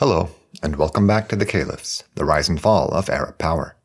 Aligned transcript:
Hello, 0.00 0.30
and 0.62 0.76
welcome 0.76 1.06
back 1.06 1.28
to 1.28 1.36
the 1.36 1.44
Caliphs, 1.44 2.04
the 2.14 2.24
rise 2.24 2.48
and 2.48 2.58
fall 2.58 2.88
of 2.88 3.10
Arab 3.10 3.36
power. 3.36 3.76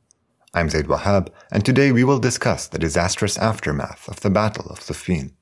I'm 0.53 0.69
Zaid 0.69 0.85
Wahab, 0.85 1.27
and 1.51 1.65
today 1.65 1.91
we 1.91 2.05
will 2.05 2.19
discuss 2.19 2.67
the 2.67 2.79
disastrous 2.79 3.37
aftermath 3.37 4.07
of 4.07 4.21
the 4.21 4.29
Battle 4.29 4.67
of 4.67 4.79
Siffin. 4.79 5.33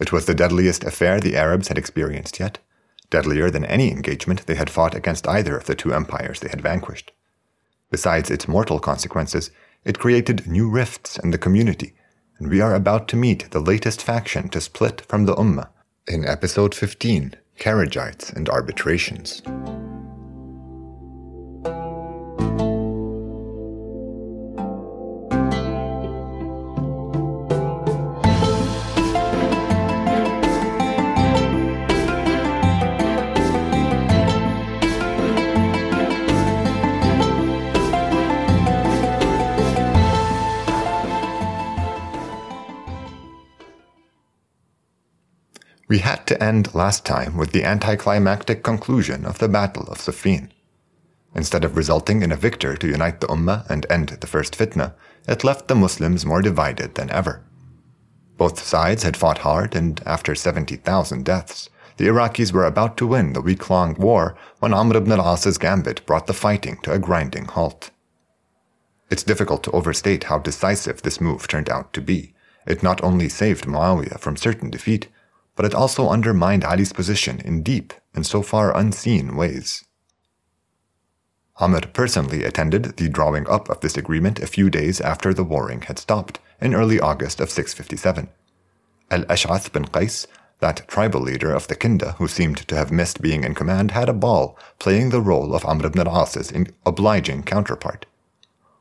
It 0.00 0.10
was 0.10 0.24
the 0.24 0.34
deadliest 0.34 0.82
affair 0.82 1.20
the 1.20 1.36
Arabs 1.36 1.68
had 1.68 1.76
experienced 1.76 2.40
yet, 2.40 2.56
deadlier 3.10 3.50
than 3.50 3.66
any 3.66 3.90
engagement 3.90 4.46
they 4.46 4.54
had 4.54 4.70
fought 4.70 4.94
against 4.94 5.28
either 5.28 5.58
of 5.58 5.66
the 5.66 5.74
two 5.74 5.92
empires 5.92 6.40
they 6.40 6.48
had 6.48 6.62
vanquished. 6.62 7.12
Besides 7.90 8.30
its 8.30 8.48
mortal 8.48 8.80
consequences, 8.80 9.50
it 9.84 9.98
created 9.98 10.46
new 10.46 10.70
rifts 10.70 11.18
in 11.18 11.32
the 11.32 11.36
community, 11.44 11.92
and 12.38 12.48
we 12.48 12.62
are 12.62 12.74
about 12.74 13.08
to 13.08 13.16
meet 13.16 13.50
the 13.50 13.60
latest 13.60 14.00
faction 14.00 14.48
to 14.48 14.60
split 14.62 15.02
from 15.02 15.26
the 15.26 15.34
Ummah 15.34 15.68
in 16.08 16.26
episode 16.26 16.74
15 16.74 17.36
Kharijites 17.58 18.32
and 18.34 18.48
Arbitrations. 18.48 19.42
We 45.92 45.98
had 45.98 46.26
to 46.28 46.42
end 46.42 46.74
last 46.74 47.04
time 47.04 47.36
with 47.36 47.52
the 47.52 47.64
anticlimactic 47.64 48.62
conclusion 48.62 49.26
of 49.26 49.40
the 49.40 49.46
Battle 49.46 49.82
of 49.88 49.98
Siffin. 49.98 50.48
Instead 51.34 51.66
of 51.66 51.76
resulting 51.76 52.22
in 52.22 52.32
a 52.32 52.36
victor 52.46 52.78
to 52.78 52.88
unite 52.88 53.20
the 53.20 53.26
Ummah 53.26 53.68
and 53.68 53.84
end 53.90 54.08
the 54.08 54.26
first 54.26 54.56
fitna, 54.56 54.94
it 55.28 55.44
left 55.44 55.68
the 55.68 55.74
Muslims 55.74 56.24
more 56.24 56.40
divided 56.40 56.94
than 56.94 57.10
ever. 57.10 57.44
Both 58.38 58.64
sides 58.64 59.02
had 59.02 59.18
fought 59.18 59.44
hard, 59.44 59.76
and 59.76 60.00
after 60.06 60.34
70,000 60.34 61.26
deaths, 61.26 61.68
the 61.98 62.06
Iraqis 62.06 62.54
were 62.54 62.64
about 62.64 62.96
to 62.96 63.06
win 63.06 63.34
the 63.34 63.42
week 63.42 63.68
long 63.68 63.94
war 63.96 64.34
when 64.60 64.72
Amr 64.72 64.96
ibn 64.96 65.12
al-As's 65.12 65.58
gambit 65.58 66.06
brought 66.06 66.26
the 66.26 66.32
fighting 66.32 66.78
to 66.84 66.92
a 66.94 66.98
grinding 66.98 67.44
halt. 67.44 67.90
It's 69.10 69.22
difficult 69.22 69.62
to 69.64 69.72
overstate 69.72 70.24
how 70.24 70.38
decisive 70.38 71.02
this 71.02 71.20
move 71.20 71.46
turned 71.46 71.68
out 71.68 71.92
to 71.92 72.00
be. 72.00 72.32
It 72.66 72.82
not 72.82 73.04
only 73.04 73.28
saved 73.28 73.66
Muawiyah 73.66 74.20
from 74.20 74.38
certain 74.38 74.70
defeat, 74.70 75.08
but 75.62 75.70
it 75.70 75.76
also 75.76 76.08
undermined 76.08 76.64
Ali's 76.64 76.92
position 76.92 77.40
in 77.44 77.62
deep 77.62 77.92
and 78.14 78.26
so 78.26 78.42
far 78.42 78.76
unseen 78.76 79.36
ways. 79.36 79.84
Amr 81.58 81.82
personally 81.92 82.42
attended 82.42 82.96
the 82.96 83.08
drawing 83.08 83.46
up 83.48 83.70
of 83.70 83.78
this 83.78 83.96
agreement 83.96 84.40
a 84.40 84.48
few 84.48 84.68
days 84.68 85.00
after 85.00 85.32
the 85.32 85.44
warring 85.44 85.82
had 85.82 86.00
stopped, 86.00 86.40
in 86.60 86.74
early 86.74 86.98
August 86.98 87.38
of 87.38 87.48
657. 87.48 88.28
Al 89.12 89.22
Ash'ath 89.26 89.72
bin 89.72 89.84
Qais, 89.84 90.26
that 90.58 90.88
tribal 90.88 91.20
leader 91.20 91.54
of 91.54 91.68
the 91.68 91.76
Kinda 91.76 92.16
who 92.18 92.26
seemed 92.26 92.66
to 92.66 92.74
have 92.74 92.90
missed 92.90 93.22
being 93.22 93.44
in 93.44 93.54
command, 93.54 93.92
had 93.92 94.08
a 94.08 94.12
ball 94.12 94.58
playing 94.80 95.10
the 95.10 95.20
role 95.20 95.54
of 95.54 95.64
Amr 95.64 95.86
ibn 95.86 96.04
al-As's 96.04 96.52
obliging 96.84 97.44
counterpart. 97.44 98.04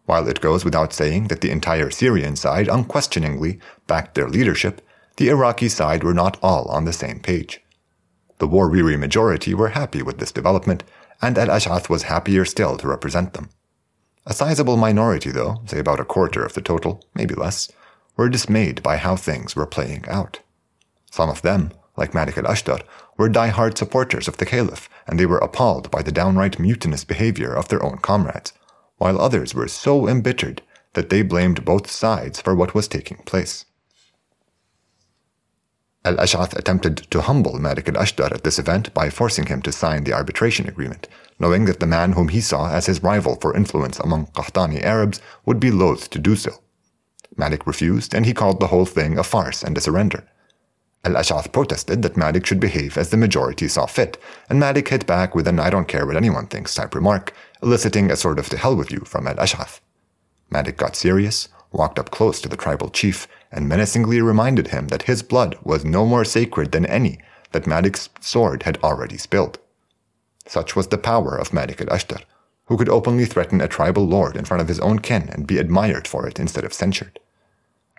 While 0.06 0.28
it 0.28 0.42
goes 0.42 0.66
without 0.66 0.94
saying 0.94 1.28
that 1.28 1.42
the 1.42 1.52
entire 1.52 1.92
Syrian 1.92 2.36
side 2.36 2.68
unquestioningly 2.68 3.60
backed 3.86 4.16
their 4.16 4.28
leadership, 4.28 4.82
the 5.18 5.30
Iraqi 5.30 5.70
side 5.70 6.04
were 6.04 6.14
not 6.14 6.38
all 6.42 6.66
on 6.66 6.86
the 6.86 6.94
same 6.94 7.20
page. 7.20 7.62
The 8.40 8.48
war 8.48 8.70
weary 8.70 8.98
majority 8.98 9.54
were 9.54 9.70
happy 9.70 10.02
with 10.02 10.18
this 10.18 10.32
development, 10.32 10.84
and 11.22 11.38
Al 11.38 11.50
Ash'ath 11.50 11.90
was 11.90 12.04
happier 12.04 12.46
still 12.46 12.78
to 12.78 12.88
represent 12.88 13.34
them. 13.34 13.50
A 14.26 14.34
sizable 14.34 14.78
minority, 14.78 15.32
though, 15.32 15.62
say 15.66 15.80
about 15.80 16.00
a 16.00 16.06
quarter 16.06 16.44
of 16.44 16.54
the 16.54 16.62
total, 16.62 17.04
maybe 17.14 17.36
less, 17.36 17.72
were 18.18 18.30
dismayed 18.30 18.84
by 18.84 18.98
how 18.98 19.16
things 19.16 19.56
were 19.56 19.66
playing 19.66 20.06
out. 20.08 20.40
Some 21.10 21.30
of 21.30 21.42
them, 21.42 21.72
like 21.98 22.14
Malik 22.14 22.38
al 22.38 22.46
Ashtar, 22.46 22.82
were 23.18 23.30
die-hard 23.30 23.78
supporters 23.78 24.28
of 24.28 24.38
the 24.38 24.46
Caliph, 24.46 24.90
and 25.08 25.20
they 25.20 25.26
were 25.26 25.40
appalled 25.40 25.92
by 25.92 26.02
the 26.02 26.12
downright 26.12 26.60
mutinous 26.60 27.04
behavior 27.04 27.54
of 27.54 27.68
their 27.68 27.84
own 27.84 27.98
comrades, 27.98 28.54
while 28.98 29.20
others 29.20 29.54
were 29.54 29.68
so 29.68 30.08
embittered 30.08 30.62
that 30.94 31.10
they 31.10 31.22
blamed 31.22 31.66
both 31.66 31.90
sides 31.90 32.40
for 32.40 32.56
what 32.56 32.76
was 32.76 32.88
taking 32.88 33.18
place. 33.18 33.66
Al 36.04 36.16
Ash'ath 36.16 36.58
attempted 36.58 36.98
to 37.12 37.22
humble 37.22 37.60
Malik 37.60 37.88
al 37.88 37.94
Ashtar 37.94 38.32
at 38.32 38.44
this 38.44 38.58
event 38.58 38.92
by 38.92 39.12
forcing 39.12 39.46
him 39.46 39.62
to 39.62 39.72
sign 39.72 40.04
the 40.04 40.14
arbitration 40.14 40.68
agreement, 40.68 41.08
knowing 41.38 41.66
that 41.66 41.80
the 41.80 41.86
man 41.86 42.14
whom 42.14 42.30
he 42.30 42.42
saw 42.42 42.72
as 42.72 42.88
his 42.88 43.04
rival 43.04 43.36
for 43.36 43.56
influence 43.56 44.00
among 44.00 44.26
Qahtani 44.28 44.82
Arabs 44.84 45.22
would 45.46 45.60
be 45.60 45.70
loath 45.70 46.10
to 46.10 46.18
do 46.18 46.36
so. 46.36 46.54
Malik 47.38 47.68
refused, 47.68 48.16
and 48.16 48.26
he 48.26 48.34
called 48.34 48.60
the 48.60 48.68
whole 48.68 48.88
thing 48.88 49.20
a 49.20 49.24
farce 49.24 49.62
and 49.62 49.78
a 49.78 49.82
surrender. 49.82 50.28
Al 51.06 51.14
Ash'ath 51.14 51.52
protested 51.52 52.02
that 52.02 52.18
Malik 52.18 52.48
should 52.48 52.60
behave 52.60 52.98
as 52.98 53.12
the 53.12 53.18
majority 53.18 53.68
saw 53.68 53.86
fit, 53.86 54.18
and 54.50 54.60
Malik 54.60 54.88
hit 54.90 55.06
back 55.06 55.36
with 55.36 55.48
an 55.48 55.60
I 55.60 55.70
don't 55.70 55.88
care 55.88 56.08
what 56.08 56.18
anyone 56.18 56.48
thinks 56.48 56.74
type 56.74 56.96
remark, 56.96 57.32
eliciting 57.62 58.10
a 58.10 58.16
sort 58.16 58.40
of 58.40 58.50
to 58.50 58.58
hell 58.58 58.76
with 58.76 58.92
you 58.92 59.02
from 59.02 59.28
Al 59.28 59.36
Ash'ath. 59.36 59.82
Malik 60.50 60.78
got 60.78 60.96
serious, 60.96 61.48
walked 61.72 62.00
up 62.00 62.12
close 62.12 62.42
to 62.42 62.50
the 62.50 62.58
tribal 62.58 62.90
chief, 62.90 63.28
and 63.52 63.68
menacingly 63.68 64.22
reminded 64.22 64.70
him 64.70 64.88
that 64.88 65.04
his 65.04 65.24
blood 65.24 65.58
was 65.64 65.86
no 65.86 66.06
more 66.06 66.26
sacred 66.26 66.72
than 66.72 66.86
any 66.86 67.20
that 67.52 67.68
Malik's 67.68 68.10
sword 68.20 68.64
had 68.64 68.78
already 68.84 69.18
spilled. 69.18 69.60
Such 70.46 70.76
was 70.76 70.88
the 70.88 70.98
power 70.98 71.36
of 71.36 71.54
Malik 71.54 71.82
al-Ashtar, 71.82 72.24
who 72.66 72.78
could 72.78 72.90
openly 72.90 73.26
threaten 73.26 73.62
a 73.62 73.68
tribal 73.68 74.08
lord 74.08 74.36
in 74.36 74.46
front 74.46 74.62
of 74.62 74.68
his 74.68 74.80
own 74.80 75.00
kin 75.00 75.30
and 75.30 75.48
be 75.48 75.58
admired 75.58 76.08
for 76.08 76.28
it 76.28 76.40
instead 76.40 76.64
of 76.64 76.74
censured. 76.74 77.20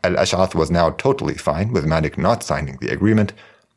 Al-Ash'ath 0.04 0.54
was 0.54 0.71
now 0.71 0.91
totally 0.91 1.34
fine 1.34 1.72
with 1.72 1.87
Madik 1.87 2.19
not 2.19 2.43
signing 2.43 2.78
the 2.81 2.89
agreement, 2.89 3.33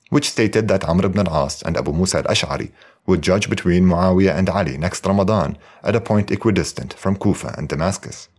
which 0.10 0.30
stated 0.30 0.68
that 0.68 0.84
Amr 0.86 1.06
ibn 1.06 1.28
al-As 1.28 1.62
and 1.64 1.78
Abu 1.78 1.94
Musa 1.94 2.18
al-Ash'ari 2.20 2.72
would 3.06 3.22
judge 3.22 3.50
between 3.50 3.86
Muawiyah 3.86 4.36
and 4.36 4.50
Ali 4.50 4.78
next 4.78 5.06
Ramadan 5.06 5.58
at 5.84 5.96
a 5.96 6.02
point 6.02 6.32
equidistant 6.32 6.94
from 6.94 7.18
Kufa 7.18 7.54
and 7.58 7.70
Damascus. 7.70 8.30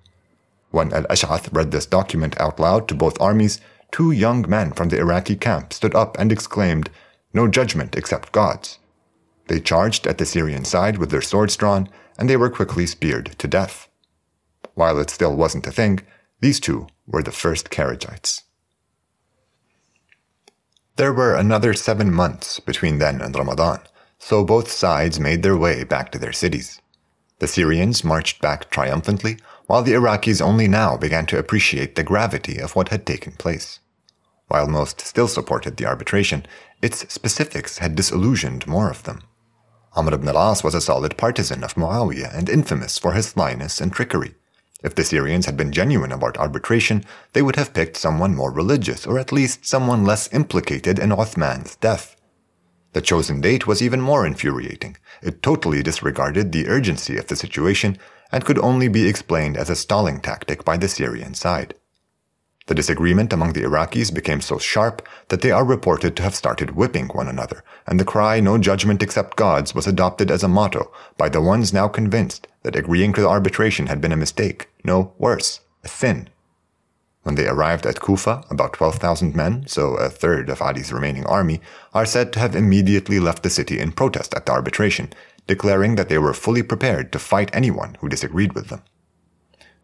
When 0.71 0.93
al 0.93 1.05
Ash'ath 1.05 1.53
read 1.53 1.71
this 1.71 1.87
document 1.87 2.39
out 2.41 2.59
loud 2.61 2.89
to 2.89 2.95
both 2.95 3.21
armies, 3.21 3.61
two 3.93 4.11
young 4.11 4.49
men 4.49 4.73
from 4.73 4.89
the 4.89 4.99
Iraqi 4.99 5.37
camp 5.37 5.73
stood 5.73 5.95
up 5.95 6.19
and 6.19 6.33
exclaimed, 6.33 6.91
No 7.33 7.49
judgment 7.49 7.97
except 7.97 8.33
God's. 8.33 8.79
They 9.49 9.61
charged 9.61 10.07
at 10.07 10.19
the 10.19 10.27
Syrian 10.27 10.65
side 10.65 10.99
with 10.99 11.11
their 11.11 11.23
swords 11.23 11.57
drawn, 11.57 11.89
and 12.19 12.29
they 12.29 12.37
were 12.37 12.51
quickly 12.51 12.87
speared 12.87 13.37
to 13.39 13.49
death. 13.49 13.89
While 14.75 14.99
it 14.99 15.11
still 15.11 15.37
wasn't 15.37 15.67
a 15.67 15.73
thing, 15.73 16.01
these 16.41 16.61
two 16.61 16.89
were 17.07 17.23
the 17.23 17.33
first 17.33 17.71
Kharijites. 17.71 18.43
There 20.97 21.13
were 21.13 21.35
another 21.35 21.75
seven 21.75 22.13
months 22.13 22.59
between 22.59 22.99
then 22.99 23.21
and 23.21 23.35
Ramadan, 23.37 23.81
so 24.19 24.45
both 24.45 24.71
sides 24.71 25.21
made 25.21 25.43
their 25.43 25.57
way 25.57 25.85
back 25.85 26.11
to 26.13 26.19
their 26.19 26.33
cities. 26.33 26.81
The 27.39 27.47
Syrians 27.47 28.03
marched 28.03 28.41
back 28.41 28.71
triumphantly, 28.71 29.39
while 29.67 29.83
the 29.83 29.93
Iraqis 29.93 30.41
only 30.41 30.69
now 30.69 30.97
began 30.97 31.27
to 31.27 31.39
appreciate 31.39 31.95
the 31.95 32.03
gravity 32.03 32.59
of 32.59 32.77
what 32.77 32.89
had 32.89 33.05
taken 33.05 33.33
place. 33.33 33.81
While 34.49 34.69
most 34.69 35.01
still 35.01 35.29
supported 35.29 35.77
the 35.77 35.87
arbitration, 35.87 36.47
its 36.81 37.13
specifics 37.13 37.79
had 37.79 37.97
disillusioned 37.97 38.67
more 38.67 38.91
of 38.91 39.03
them. 39.03 39.23
Amr 39.95 40.15
ibn 40.15 40.29
al-As 40.29 40.63
was 40.63 40.75
a 40.75 40.81
solid 40.81 41.17
partisan 41.17 41.65
of 41.65 41.75
Muawiyah 41.75 42.37
and 42.37 42.49
infamous 42.49 42.99
for 42.99 43.13
his 43.13 43.27
slyness 43.29 43.81
and 43.81 43.93
trickery. 43.93 44.35
If 44.85 44.95
the 44.95 45.05
Syrians 45.05 45.47
had 45.47 45.57
been 45.57 45.73
genuine 45.73 46.13
about 46.13 46.37
arbitration, 46.37 47.05
they 47.33 47.43
would 47.43 47.57
have 47.57 47.75
picked 47.75 47.97
someone 47.97 48.37
more 48.37 48.53
religious, 48.53 49.07
or 49.07 49.19
at 49.19 49.33
least 49.33 49.67
someone 49.67 50.05
less 50.05 50.33
implicated 50.33 50.99
in 50.99 51.11
Uthman's 51.11 51.77
death. 51.77 52.15
The 52.93 53.01
chosen 53.01 53.41
date 53.41 53.67
was 53.67 53.83
even 53.83 54.01
more 54.01 54.27
infuriating. 54.27 54.97
It 55.23 55.43
totally 55.43 55.83
disregarded 55.83 56.53
the 56.53 56.69
urgency 56.69 57.17
of 57.17 57.27
the 57.27 57.37
situation 57.37 57.99
and 58.33 58.45
could 58.45 58.59
only 58.59 58.89
be 58.89 59.09
explained 59.09 59.57
as 59.57 59.71
a 59.71 59.77
stalling 59.77 60.21
tactic 60.21 60.65
by 60.65 60.77
the 60.77 60.89
Syrian 60.89 61.35
side. 61.35 61.75
The 62.67 62.75
disagreement 62.75 63.33
among 63.33 63.53
the 63.53 63.63
Iraqis 63.63 64.13
became 64.13 64.41
so 64.41 64.59
sharp 64.59 65.07
that 65.29 65.41
they 65.41 65.53
are 65.53 65.65
reported 65.65 66.17
to 66.17 66.23
have 66.25 66.35
started 66.35 66.73
whipping 66.73 67.07
one 67.09 67.29
another, 67.29 67.63
and 67.87 68.01
the 68.01 68.05
cry, 68.05 68.41
No 68.41 68.59
judgment 68.59 69.05
except 69.05 69.37
God's, 69.37 69.73
was 69.73 69.87
adopted 69.87 70.33
as 70.33 70.43
a 70.43 70.49
motto 70.49 70.91
by 71.17 71.29
the 71.29 71.41
ones 71.41 71.73
now 71.73 71.87
convinced 71.87 72.49
that 72.65 72.75
agreeing 72.75 73.13
to 73.13 73.21
the 73.21 73.29
arbitration 73.29 73.87
had 73.87 74.01
been 74.01 74.11
a 74.11 74.17
mistake, 74.17 74.69
no, 74.83 75.13
worse, 75.17 75.61
a 75.85 75.89
sin. 75.89 76.29
When 77.23 77.37
they 77.37 77.47
arrived 77.47 77.87
at 77.87 78.01
Kufa, 78.01 78.45
about 78.51 78.73
12,000 78.73 79.35
men, 79.37 79.65
so 79.69 79.95
a 79.95 80.09
third 80.09 80.49
of 80.49 80.61
Ali's 80.61 80.93
remaining 80.93 81.27
army, 81.27 81.61
are 81.95 82.07
said 82.07 82.33
to 82.33 82.41
have 82.41 82.57
immediately 82.57 83.21
left 83.21 83.45
the 83.45 83.51
city 83.51 83.79
in 83.79 83.93
protest 83.93 84.35
at 84.35 84.47
the 84.47 84.53
arbitration, 84.53 85.13
declaring 85.47 85.97
that 85.97 86.09
they 86.09 86.19
were 86.19 86.35
fully 86.35 86.63
prepared 86.63 87.13
to 87.13 87.19
fight 87.19 87.51
anyone 87.53 87.97
who 88.01 88.09
disagreed 88.09 88.53
with 88.55 88.69
them. 88.69 88.83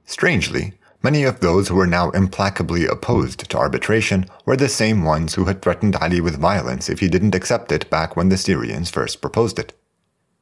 Strangely, 0.05 0.75
many 1.03 1.25
of 1.25 1.41
those 1.41 1.69
who 1.69 1.75
were 1.75 1.87
now 1.87 2.11
implacably 2.11 2.87
opposed 2.87 3.49
to 3.51 3.59
arbitration 3.59 4.27
were 4.45 4.57
the 4.57 4.69
same 4.69 5.05
ones 5.05 5.35
who 5.35 5.45
had 5.45 5.63
threatened 5.63 5.97
Ali 5.97 6.21
with 6.21 6.41
violence 6.41 6.89
if 6.89 7.01
he 7.01 7.09
didn't 7.09 7.35
accept 7.35 7.73
it 7.73 7.89
back 7.91 8.17
when 8.17 8.29
the 8.29 8.37
Syrians 8.37 8.91
first 8.91 9.21
proposed 9.21 9.59
it. 9.59 9.79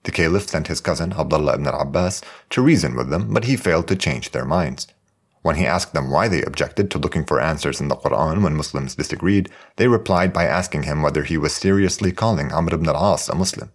The 0.05 0.13
caliph 0.13 0.49
sent 0.49 0.69
his 0.69 0.81
cousin 0.81 1.13
Abdullah 1.13 1.55
ibn 1.55 1.67
al-Abbas 1.67 2.23
to 2.51 2.63
reason 2.63 2.97
with 2.97 3.11
them, 3.11 3.35
but 3.35 3.45
he 3.45 3.57
failed 3.57 3.87
to 3.89 3.97
change 3.97 4.31
their 4.31 4.47
minds. 4.47 4.87
When 5.43 5.57
he 5.57 5.67
asked 5.67 5.95
them 5.95 6.11
why 6.11 6.29
they 6.29 6.43
objected 6.43 6.91
to 6.91 6.99
looking 6.99 7.25
for 7.25 7.41
answers 7.41 7.81
in 7.81 7.89
the 7.89 7.97
Quran 7.97 8.43
when 8.43 8.57
Muslims 8.57 8.95
disagreed, 8.95 9.51
they 9.77 9.89
replied 9.89 10.33
by 10.33 10.45
asking 10.45 10.83
him 10.83 11.03
whether 11.03 11.25
he 11.25 11.39
was 11.39 11.55
seriously 11.55 12.13
calling 12.13 12.53
Amr 12.53 12.75
ibn 12.75 12.89
al-As 12.89 13.29
a 13.29 13.35
Muslim. 13.35 13.73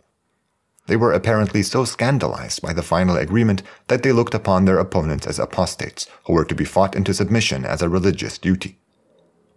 They 0.87 0.95
were 0.95 1.13
apparently 1.13 1.63
so 1.63 1.83
scandalized 1.83 2.61
by 2.61 2.73
the 2.73 2.83
final 2.83 3.17
agreement 3.17 3.63
that 3.87 4.03
they 4.03 4.11
looked 4.11 4.35
upon 4.35 4.65
their 4.65 4.77
opponents 4.77 5.25
as 5.25 5.39
apostates 5.39 6.07
who 6.25 6.33
were 6.33 6.45
to 6.45 6.55
be 6.55 6.65
fought 6.65 6.95
into 6.95 7.13
submission 7.13 7.65
as 7.65 7.81
a 7.81 7.89
religious 7.89 8.37
duty. 8.37 8.77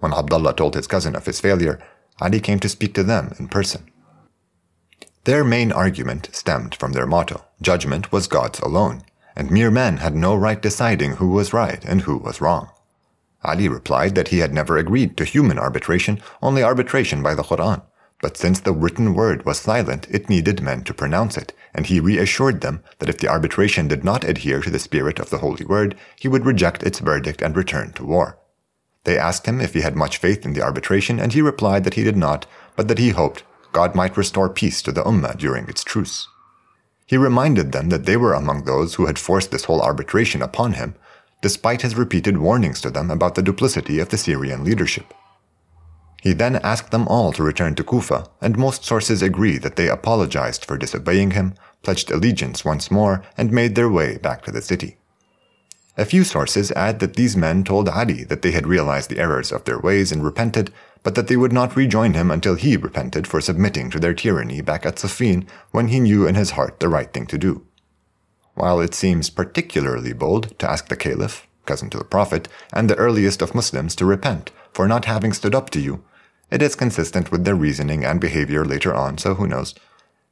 When 0.01 0.15
Abdullah 0.15 0.55
told 0.55 0.75
his 0.75 0.87
cousin 0.87 1.15
of 1.15 1.27
his 1.27 1.41
failure, 1.41 1.79
Ali 2.21 2.41
came 2.41 2.59
to 2.61 2.69
speak 2.69 2.95
to 2.95 3.05
them 3.05 3.35
in 3.39 3.49
person. 3.49 3.91
Their 5.25 5.45
main 5.45 5.73
argument 5.73 6.31
stemmed 6.33 6.75
from 6.75 6.93
their 6.93 7.07
motto 7.07 7.45
judgment 7.61 8.11
was 8.11 8.29
God's 8.29 8.61
alone, 8.61 9.03
and 9.37 9.51
mere 9.51 9.71
men 9.71 9.99
had 9.99 10.15
no 10.15 10.35
right 10.35 10.61
deciding 10.61 11.17
who 11.17 11.29
was 11.29 11.53
right 11.53 11.85
and 11.85 12.03
who 12.03 12.17
was 12.17 12.41
wrong. 12.41 12.71
Ali 13.45 13.69
replied 13.69 14.15
that 14.15 14.29
he 14.29 14.39
had 14.39 14.55
never 14.55 14.77
agreed 14.77 15.17
to 15.17 15.25
human 15.25 15.59
arbitration, 15.59 16.21
only 16.41 16.63
arbitration 16.63 17.23
by 17.23 17.35
the 17.35 17.43
Quran. 17.43 17.83
But 18.21 18.37
since 18.37 18.59
the 18.61 18.73
written 18.73 19.15
word 19.15 19.47
was 19.47 19.61
silent, 19.61 20.09
it 20.11 20.29
needed 20.29 20.61
men 20.61 20.83
to 20.85 20.95
pronounce 20.95 21.37
it, 21.37 21.53
and 21.73 21.87
he 21.87 22.01
reassured 22.01 22.61
them 22.61 22.83
that 22.99 23.09
if 23.09 23.19
the 23.19 23.29
arbitration 23.29 23.87
did 23.87 24.03
not 24.03 24.25
adhere 24.25 24.61
to 24.61 24.71
the 24.71 24.81
spirit 24.81 25.21
of 25.21 25.31
the 25.31 25.39
holy 25.39 25.65
word, 25.65 25.97
he 26.19 26.27
would 26.27 26.45
reject 26.45 26.83
its 26.83 26.99
verdict 26.99 27.43
and 27.43 27.57
return 27.57 27.93
to 27.93 28.05
war. 28.05 28.39
They 29.05 29.17
asked 29.17 29.47
him 29.47 29.61
if 29.61 29.75
he 29.75 29.83
had 29.83 29.95
much 29.97 30.19
faith 30.19 30.45
in 30.45 30.53
the 30.53 30.63
arbitration, 30.63 31.21
and 31.21 31.33
he 31.33 31.41
replied 31.41 31.85
that 31.85 31.95
he 31.95 32.03
did 32.03 32.17
not, 32.17 32.47
but 32.75 32.89
that 32.89 32.99
he 32.99 33.11
hoped 33.11 33.45
God 33.73 33.95
might 33.95 34.17
restore 34.17 34.49
peace 34.49 34.83
to 34.83 34.93
the 34.93 35.05
Ummah 35.05 35.37
during 35.39 35.69
its 35.69 35.85
truce. 35.85 36.27
He 37.07 37.17
reminded 37.17 37.73
them 37.73 37.91
that 37.91 38.05
they 38.05 38.17
were 38.17 38.35
among 38.35 38.65
those 38.65 38.97
who 38.97 39.07
had 39.07 39.19
forced 39.19 39.51
this 39.51 39.65
whole 39.65 39.81
arbitration 39.81 40.43
upon 40.43 40.73
him, 40.73 40.95
despite 41.41 41.83
his 41.83 41.95
repeated 41.95 42.39
warnings 42.39 42.81
to 42.81 42.91
them 42.91 43.11
about 43.11 43.35
the 43.35 43.43
duplicity 43.43 44.01
of 44.01 44.09
the 44.09 44.19
Syrian 44.19 44.65
leadership. 44.65 45.15
He 46.23 46.33
then 46.33 46.57
asked 46.57 46.91
them 46.91 47.07
all 47.07 47.33
to 47.33 47.43
return 47.43 47.75
to 47.77 47.85
Kufa, 47.85 48.27
and 48.41 48.59
most 48.59 48.85
sources 48.85 49.23
agree 49.23 49.57
that 49.59 49.77
they 49.77 49.89
apologized 49.89 50.65
for 50.65 50.77
disobeying 50.77 51.33
him, 51.33 51.55
pledged 51.83 52.11
allegiance 52.11 52.65
once 52.65 52.91
more, 52.91 53.23
and 53.37 53.53
made 53.53 53.75
their 53.75 53.89
way 53.89 54.19
back 54.19 54.43
to 54.45 54.51
the 54.51 54.63
city. 54.63 54.99
A 55.97 56.05
few 56.05 56.23
sources 56.23 56.71
add 56.73 57.01
that 57.01 57.15
these 57.15 57.37
men 57.37 57.65
told 57.65 57.89
Ali 57.89 58.25
that 58.25 58.43
they 58.43 58.53
had 58.53 58.67
realized 58.67 59.11
the 59.11 59.19
errors 59.19 59.51
of 59.51 59.65
their 59.65 59.81
ways 59.81 60.13
and 60.13 60.25
repented, 60.25 60.73
but 61.03 61.15
that 61.15 61.27
they 61.29 61.37
would 61.37 61.53
not 61.53 61.77
rejoin 61.77 62.15
him 62.15 62.31
until 62.31 62.55
he 62.55 62.77
repented 62.77 63.27
for 63.27 63.41
submitting 63.41 63.91
to 63.91 63.99
their 63.99 64.15
tyranny 64.15 64.61
back 64.61 64.87
at 64.87 64.97
Siffin 64.97 65.47
when 65.71 65.89
he 65.89 65.99
knew 66.01 66.27
in 66.27 66.35
his 66.35 66.53
heart 66.53 66.79
the 66.79 66.89
right 66.89 67.13
thing 67.13 67.27
to 67.27 67.39
do. 67.39 67.67
While 68.55 68.81
it 68.81 68.95
seems 68.95 69.31
particularly 69.31 70.13
bold 70.13 70.59
to 70.59 70.71
ask 70.71 70.89
the 70.89 70.97
Caliph, 70.97 71.49
cousin 71.67 71.91
to 71.91 71.99
the 71.99 72.05
Prophet, 72.05 72.49
and 72.73 72.89
the 72.89 72.97
earliest 72.97 73.43
of 73.43 73.55
Muslims 73.55 73.95
to 73.97 74.05
repent 74.05 74.51
for 74.73 74.87
not 74.87 75.05
having 75.05 75.33
stood 75.33 75.55
up 75.55 75.71
to 75.71 75.81
you, 75.81 76.05
it 76.51 76.63
is 76.63 76.75
consistent 76.75 77.31
with 77.31 77.45
their 77.45 77.55
reasoning 77.55 78.05
and 78.05 78.21
behavior 78.21 78.65
later 78.65 78.95
on, 78.95 79.19
so 79.19 79.35
who 79.35 79.47
knows. 79.47 79.75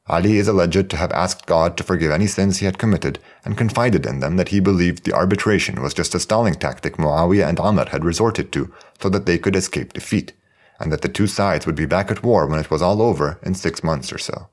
Ali 0.09 0.39
is 0.39 0.47
alleged 0.47 0.89
to 0.91 0.97
have 0.97 1.11
asked 1.13 1.47
God 1.47 1.77
to 1.77 1.83
forgive 1.83 2.13
any 2.13 2.29
sins 2.29 2.59
he 2.59 2.67
had 2.67 2.79
committed 2.79 3.19
and 3.45 3.59
confided 3.59 4.07
in 4.07 4.21
them 4.21 4.37
that 4.37 4.51
he 4.51 4.61
believed 4.61 5.05
the 5.05 5.13
arbitration 5.13 5.83
was 5.83 5.95
just 5.95 6.15
a 6.15 6.21
stalling 6.21 6.55
tactic 6.55 6.97
Muawiyah 6.97 7.49
and 7.49 7.59
Amr 7.59 7.89
had 7.89 8.05
resorted 8.05 8.53
to 8.53 8.73
so 9.01 9.09
that 9.09 9.27
they 9.27 9.37
could 9.37 9.57
escape 9.57 9.93
defeat, 9.93 10.33
and 10.79 10.93
that 10.93 11.03
the 11.03 11.09
two 11.09 11.27
sides 11.27 11.67
would 11.67 11.75
be 11.75 11.87
back 11.87 12.11
at 12.11 12.23
war 12.23 12.47
when 12.47 12.61
it 12.61 12.71
was 12.71 12.83
all 12.83 13.03
over 13.03 13.41
in 13.43 13.55
six 13.55 13.83
months 13.83 14.13
or 14.13 14.19
so. 14.19 14.49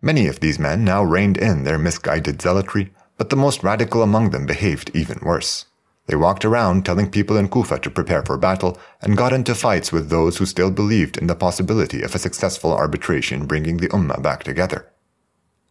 Many 0.00 0.28
of 0.28 0.40
these 0.40 0.58
men 0.58 0.84
now 0.84 1.02
reined 1.02 1.36
in 1.36 1.64
their 1.64 1.78
misguided 1.78 2.40
zealotry, 2.40 2.92
but 3.18 3.30
the 3.30 3.36
most 3.36 3.64
radical 3.64 4.02
among 4.02 4.30
them 4.30 4.46
behaved 4.46 4.90
even 4.94 5.18
worse. 5.22 5.66
They 6.10 6.16
walked 6.16 6.44
around 6.44 6.84
telling 6.84 7.08
people 7.08 7.36
in 7.36 7.48
Kufa 7.48 7.78
to 7.78 7.88
prepare 7.88 8.24
for 8.24 8.36
battle 8.36 8.76
and 9.00 9.16
got 9.16 9.32
into 9.32 9.54
fights 9.54 9.92
with 9.92 10.10
those 10.10 10.38
who 10.38 10.44
still 10.44 10.72
believed 10.72 11.16
in 11.16 11.28
the 11.28 11.36
possibility 11.36 12.02
of 12.02 12.16
a 12.16 12.18
successful 12.18 12.72
arbitration 12.72 13.46
bringing 13.46 13.76
the 13.76 13.90
Ummah 13.90 14.20
back 14.20 14.42
together. 14.42 14.90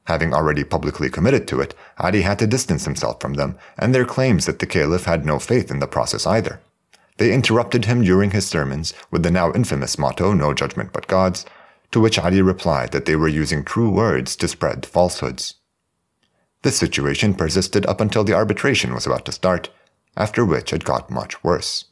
Having 0.06 0.34
already 0.34 0.64
publicly 0.64 1.10
committed 1.10 1.46
to 1.50 1.60
it, 1.60 1.76
Ali 1.98 2.22
had 2.22 2.40
to 2.40 2.48
distance 2.48 2.86
himself 2.86 3.20
from 3.20 3.34
them 3.34 3.58
and 3.78 3.94
their 3.94 4.06
claims 4.06 4.46
that 4.46 4.60
the 4.60 4.66
Caliph 4.66 5.04
had 5.04 5.26
no 5.26 5.40
faith 5.40 5.70
in 5.70 5.80
the 5.80 5.88
process 5.88 6.26
either. 6.26 6.62
They 7.18 7.34
interrupted 7.34 7.84
him 7.84 8.02
during 8.02 8.32
his 8.32 8.48
sermons 8.48 8.94
with 9.12 9.24
the 9.24 9.32
now 9.32 9.52
infamous 9.52 9.98
motto, 9.98 10.32
No 10.32 10.54
judgment 10.54 10.94
but 10.94 11.08
God's, 11.08 11.46
to 11.92 12.00
which 12.00 12.18
Ali 12.18 12.42
replied 12.42 12.94
that 12.94 13.04
they 13.04 13.18
were 13.18 13.28
using 13.28 13.66
true 13.66 13.90
words 13.90 14.38
to 14.38 14.48
spread 14.48 14.86
falsehoods. 14.86 15.56
This 16.62 16.78
situation 16.78 17.34
persisted 17.34 17.86
up 17.88 18.00
until 18.00 18.24
the 18.24 18.36
arbitration 18.36 18.94
was 18.94 19.06
about 19.06 19.26
to 19.26 19.34
start, 19.34 19.70
after 20.16 20.46
which 20.46 20.74
it 20.74 20.84
got 20.84 21.10
much 21.10 21.44
worse. 21.44 21.86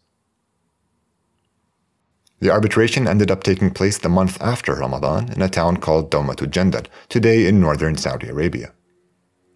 The 2.40 2.52
arbitration 2.52 3.08
ended 3.08 3.32
up 3.32 3.44
taking 3.44 3.72
place 3.72 3.98
the 3.98 4.10
month 4.10 4.40
after 4.42 4.76
Ramadan 4.76 5.32
in 5.32 5.42
a 5.42 5.50
town 5.50 5.78
called 5.78 6.12
Dawmatul 6.12 6.52
Jandal, 6.52 6.86
today 7.10 7.48
in 7.48 7.60
northern 7.60 7.98
Saudi 7.98 8.28
Arabia. 8.28 8.74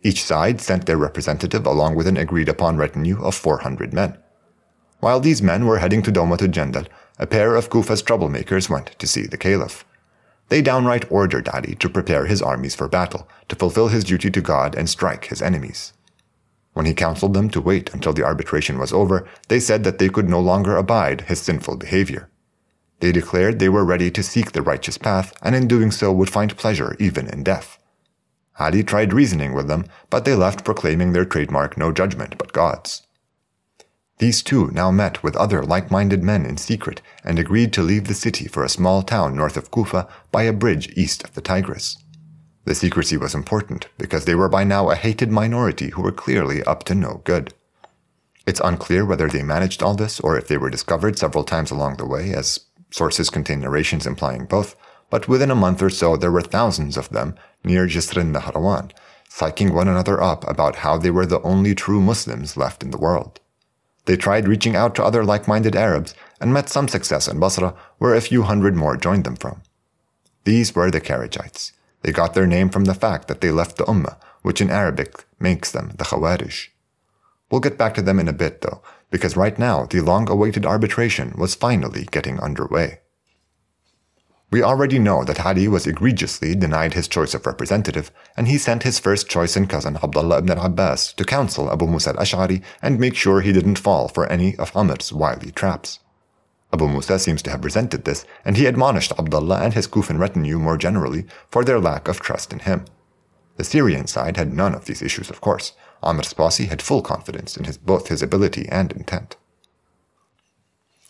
Each 0.01 0.23
side 0.23 0.59
sent 0.59 0.87
their 0.87 0.97
representative 0.97 1.67
along 1.67 1.95
with 1.95 2.07
an 2.07 2.17
agreed 2.17 2.49
upon 2.49 2.77
retinue 2.77 3.21
of 3.21 3.35
400 3.35 3.93
men. 3.93 4.17
While 4.99 5.19
these 5.19 5.43
men 5.43 5.67
were 5.67 5.77
heading 5.77 6.01
to 6.03 6.11
Dawmatul 6.11 6.51
Jandal, 6.51 6.87
a 7.19 7.27
pair 7.27 7.55
of 7.55 7.69
Kufa's 7.69 8.01
troublemakers 8.01 8.67
went 8.67 8.97
to 8.97 9.07
see 9.07 9.27
the 9.27 9.37
caliph. 9.37 9.85
They 10.49 10.63
downright 10.63 11.09
ordered 11.11 11.49
Ali 11.49 11.75
to 11.75 11.89
prepare 11.89 12.25
his 12.25 12.41
armies 12.41 12.73
for 12.73 12.87
battle, 12.87 13.27
to 13.47 13.55
fulfill 13.55 13.89
his 13.89 14.03
duty 14.03 14.31
to 14.31 14.41
God 14.41 14.75
and 14.75 14.89
strike 14.89 15.25
his 15.25 15.41
enemies. 15.41 15.93
When 16.73 16.85
he 16.85 16.93
counseled 16.93 17.33
them 17.33 17.49
to 17.49 17.61
wait 17.61 17.93
until 17.93 18.13
the 18.13 18.23
arbitration 18.23 18.79
was 18.79 18.93
over, 18.93 19.27
they 19.49 19.59
said 19.59 19.83
that 19.83 19.99
they 19.99 20.09
could 20.09 20.29
no 20.29 20.39
longer 20.39 20.77
abide 20.77 21.21
his 21.21 21.41
sinful 21.41 21.77
behavior. 21.77 22.29
They 23.01 23.11
declared 23.11 23.59
they 23.59 23.69
were 23.69 23.83
ready 23.83 24.11
to 24.11 24.23
seek 24.23 24.51
the 24.51 24.61
righteous 24.61 24.97
path, 24.97 25.33
and 25.41 25.55
in 25.55 25.67
doing 25.67 25.91
so 25.91 26.13
would 26.13 26.29
find 26.29 26.55
pleasure 26.55 26.95
even 26.99 27.27
in 27.27 27.43
death. 27.43 27.77
Ali 28.59 28.83
tried 28.83 29.11
reasoning 29.11 29.53
with 29.53 29.67
them, 29.67 29.85
but 30.09 30.23
they 30.23 30.35
left 30.35 30.63
proclaiming 30.63 31.13
their 31.13 31.25
trademark 31.25 31.77
no 31.77 31.91
judgment 31.91 32.37
but 32.37 32.53
God's. 32.53 33.01
These 34.19 34.43
two 34.43 34.69
now 34.71 34.91
met 34.91 35.23
with 35.23 35.35
other 35.35 35.63
like 35.63 35.89
minded 35.89 36.21
men 36.21 36.45
in 36.45 36.57
secret 36.57 37.01
and 37.23 37.39
agreed 37.39 37.73
to 37.73 37.81
leave 37.81 38.07
the 38.07 38.13
city 38.13 38.47
for 38.47 38.63
a 38.63 38.69
small 38.69 39.01
town 39.01 39.35
north 39.35 39.57
of 39.57 39.71
Kufa 39.71 40.07
by 40.31 40.43
a 40.43 40.53
bridge 40.53 40.93
east 40.95 41.23
of 41.23 41.33
the 41.33 41.41
Tigris. 41.41 41.97
The 42.63 42.75
secrecy 42.75 43.17
was 43.17 43.33
important 43.33 43.87
because 43.97 44.25
they 44.25 44.35
were 44.35 44.49
by 44.49 44.63
now 44.63 44.91
a 44.91 44.95
hated 44.95 45.31
minority 45.31 45.89
who 45.89 46.03
were 46.03 46.11
clearly 46.11 46.61
up 46.63 46.83
to 46.85 46.95
no 46.95 47.21
good. 47.23 47.53
It's 48.45 48.61
unclear 48.63 49.03
whether 49.03 49.27
they 49.27 49.41
managed 49.41 49.81
all 49.81 49.95
this 49.95 50.19
or 50.19 50.37
if 50.37 50.47
they 50.47 50.57
were 50.57 50.69
discovered 50.69 51.17
several 51.17 51.43
times 51.43 51.71
along 51.71 51.97
the 51.97 52.05
way, 52.05 52.33
as 52.33 52.59
sources 52.91 53.31
contain 53.31 53.61
narrations 53.61 54.05
implying 54.05 54.45
both, 54.45 54.75
but 55.09 55.27
within 55.27 55.49
a 55.49 55.55
month 55.55 55.81
or 55.81 55.89
so 55.89 56.15
there 56.15 56.31
were 56.31 56.41
thousands 56.41 56.97
of 56.97 57.09
them 57.09 57.35
near 57.63 57.87
Jisrin 57.87 58.31
Nahrawan, 58.31 58.91
psyching 59.27 59.71
one 59.71 59.87
another 59.87 60.21
up 60.21 60.47
about 60.47 60.77
how 60.77 60.97
they 60.97 61.09
were 61.09 61.25
the 61.25 61.41
only 61.41 61.73
true 61.73 61.99
Muslims 61.99 62.57
left 62.57 62.83
in 62.83 62.91
the 62.91 62.97
world. 62.97 63.39
They 64.05 64.17
tried 64.17 64.47
reaching 64.47 64.75
out 64.75 64.93
to 64.95 65.03
other 65.03 65.23
like 65.23 65.47
minded 65.47 65.75
Arabs 65.75 66.13
and 66.39 66.53
met 66.53 66.69
some 66.69 66.87
success 66.87 67.27
in 67.27 67.39
Basra, 67.39 67.75
where 67.97 68.13
a 68.13 68.21
few 68.21 68.43
hundred 68.43 68.75
more 68.75 68.97
joined 68.97 69.23
them 69.23 69.35
from. 69.35 69.61
These 70.43 70.75
were 70.75 70.91
the 70.91 71.01
Kharijites 71.01 71.71
they 72.01 72.11
got 72.11 72.33
their 72.33 72.47
name 72.47 72.69
from 72.69 72.85
the 72.85 72.93
fact 72.93 73.27
that 73.27 73.41
they 73.41 73.51
left 73.51 73.77
the 73.77 73.85
Ummah, 73.85 74.17
which 74.41 74.61
in 74.61 74.69
Arabic 74.69 75.25
makes 75.39 75.71
them 75.71 75.93
the 75.97 76.05
Khawarij. 76.05 76.69
We'll 77.49 77.61
get 77.61 77.77
back 77.77 77.93
to 77.95 78.01
them 78.01 78.19
in 78.19 78.27
a 78.27 78.33
bit, 78.33 78.61
though, 78.61 78.81
because 79.09 79.35
right 79.35 79.57
now 79.59 79.85
the 79.85 80.01
long 80.01 80.29
awaited 80.29 80.65
arbitration 80.65 81.33
was 81.37 81.53
finally 81.53 82.07
getting 82.11 82.39
underway. 82.39 83.01
We 84.51 84.61
already 84.61 84.99
know 84.99 85.23
that 85.23 85.45
Ali 85.45 85.69
was 85.69 85.87
egregiously 85.87 86.55
denied 86.55 86.93
his 86.93 87.07
choice 87.07 87.33
of 87.33 87.45
representative, 87.45 88.11
and 88.35 88.49
he 88.49 88.57
sent 88.57 88.83
his 88.83 88.99
first 88.99 89.29
choice 89.29 89.55
and 89.55 89.69
cousin 89.69 89.97
Abdullah 90.03 90.39
ibn 90.39 90.57
al-Abbas 90.57 91.13
to 91.13 91.23
counsel 91.23 91.71
Abu 91.71 91.87
Musa 91.87 92.09
al-Ash'ari 92.09 92.61
and 92.81 92.99
make 92.99 93.15
sure 93.15 93.39
he 93.39 93.53
didn't 93.53 93.79
fall 93.79 94.09
for 94.09 94.27
any 94.27 94.57
of 94.57 94.73
Amr's 94.75 95.13
wily 95.13 95.51
traps. 95.51 95.99
Abu 96.73 96.87
Musa 96.87 97.19
seems 97.19 97.41
to 97.43 97.49
have 97.49 97.65
resented 97.65 98.05
this, 98.05 98.25
and 98.45 98.55
he 98.55 98.65
admonished 98.65 99.11
Abdullah 99.19 99.61
and 99.61 99.73
his 99.73 99.87
Kufan 99.87 100.19
retinue 100.19 100.57
more 100.57 100.77
generally 100.77 101.25
for 101.49 101.63
their 101.63 101.79
lack 101.79 102.07
of 102.07 102.19
trust 102.19 102.53
in 102.53 102.59
him. 102.59 102.85
The 103.57 103.63
Syrian 103.63 104.07
side 104.07 104.37
had 104.37 104.53
none 104.53 104.73
of 104.73 104.85
these 104.85 105.01
issues, 105.01 105.29
of 105.29 105.41
course. 105.41 105.73
Amr's 106.01 106.33
posse 106.33 106.65
had 106.65 106.81
full 106.81 107.01
confidence 107.01 107.57
in 107.57 107.65
his, 107.65 107.77
both 107.77 108.07
his 108.07 108.23
ability 108.23 108.67
and 108.69 108.91
intent. 108.93 109.35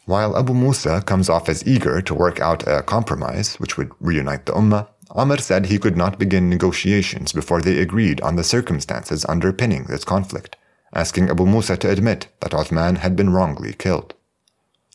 While 0.05 0.35
Abu 0.35 0.53
Musa 0.53 1.01
comes 1.01 1.29
off 1.29 1.47
as 1.47 1.65
eager 1.65 2.01
to 2.01 2.13
work 2.13 2.39
out 2.39 2.67
a 2.67 2.81
compromise 2.81 3.55
which 3.55 3.77
would 3.77 3.91
reunite 3.99 4.47
the 4.47 4.53
Ummah, 4.53 4.87
Amr 5.11 5.37
said 5.37 5.67
he 5.67 5.77
could 5.77 5.95
not 5.95 6.17
begin 6.17 6.49
negotiations 6.49 7.31
before 7.31 7.61
they 7.61 7.79
agreed 7.79 8.19
on 8.21 8.35
the 8.35 8.43
circumstances 8.43 9.25
underpinning 9.29 9.83
this 9.83 10.03
conflict, 10.03 10.55
asking 10.93 11.29
Abu 11.29 11.45
Musa 11.45 11.77
to 11.77 11.89
admit 11.89 12.27
that 12.39 12.51
Uthman 12.51 12.97
had 12.97 13.15
been 13.15 13.29
wrongly 13.29 13.73
killed. 13.73 14.15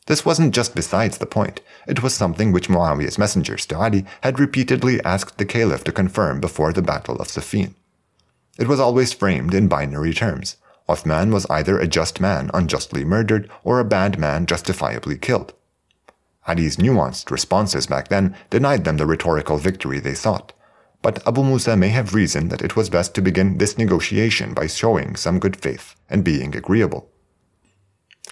This 0.06 0.24
wasn't 0.24 0.54
just 0.54 0.74
besides 0.74 1.18
the 1.18 1.26
point, 1.26 1.60
it 1.86 2.02
was 2.02 2.14
something 2.14 2.52
which 2.52 2.68
Muawiyah's 2.68 3.18
messengers 3.18 3.66
to 3.66 3.76
Ali 3.76 4.06
had 4.22 4.38
repeatedly 4.38 5.02
asked 5.04 5.38
the 5.38 5.44
Caliph 5.44 5.82
to 5.84 5.92
confirm 5.92 6.40
before 6.40 6.72
the 6.72 6.82
Battle 6.82 7.16
of 7.16 7.28
Siffin. 7.28 7.74
It 8.56 8.68
was 8.68 8.80
always 8.80 9.12
framed 9.12 9.52
in 9.52 9.68
binary 9.68 10.14
terms. 10.14 10.56
Uthman 10.88 11.32
was 11.32 11.46
either 11.50 11.78
a 11.78 11.88
just 11.88 12.20
man 12.20 12.50
unjustly 12.54 13.04
murdered 13.04 13.50
or 13.64 13.80
a 13.80 13.84
bad 13.84 14.18
man 14.18 14.46
justifiably 14.46 15.18
killed. 15.18 15.52
Ali's 16.46 16.76
nuanced 16.76 17.30
responses 17.32 17.88
back 17.88 18.06
then 18.06 18.36
denied 18.50 18.84
them 18.84 18.98
the 18.98 19.06
rhetorical 19.06 19.58
victory 19.58 19.98
they 19.98 20.14
sought. 20.14 20.52
But 21.02 21.26
Abu 21.26 21.42
Musa 21.42 21.76
may 21.76 21.88
have 21.88 22.14
reasoned 22.14 22.50
that 22.50 22.62
it 22.62 22.76
was 22.76 22.88
best 22.88 23.14
to 23.14 23.20
begin 23.20 23.58
this 23.58 23.76
negotiation 23.76 24.54
by 24.54 24.68
showing 24.68 25.16
some 25.16 25.40
good 25.40 25.56
faith 25.56 25.96
and 26.08 26.22
being 26.22 26.54
agreeable. 26.54 27.10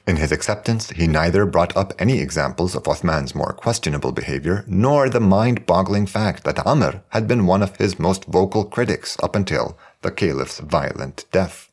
In 0.07 0.17
his 0.17 0.33
acceptance, 0.33 0.91
he 0.91 1.07
neither 1.07 1.47
brought 1.47 1.75
up 1.77 1.95
any 1.99 2.21
examples 2.21 2.75
of 2.75 2.83
Uthman's 2.83 3.35
more 3.35 3.55
questionable 3.55 4.13
behavior, 4.13 4.65
nor 4.67 5.09
the 5.09 5.21
mind 5.21 5.65
boggling 5.65 6.05
fact 6.07 6.45
that 6.45 6.65
Amr 6.67 7.03
had 7.09 7.27
been 7.27 7.47
one 7.47 7.63
of 7.63 7.77
his 7.77 7.99
most 7.99 8.27
vocal 8.27 8.67
critics 8.67 9.17
up 9.23 9.35
until 9.35 9.79
the 10.03 10.11
caliph's 10.11 10.59
violent 10.59 11.25
death. 11.33 11.71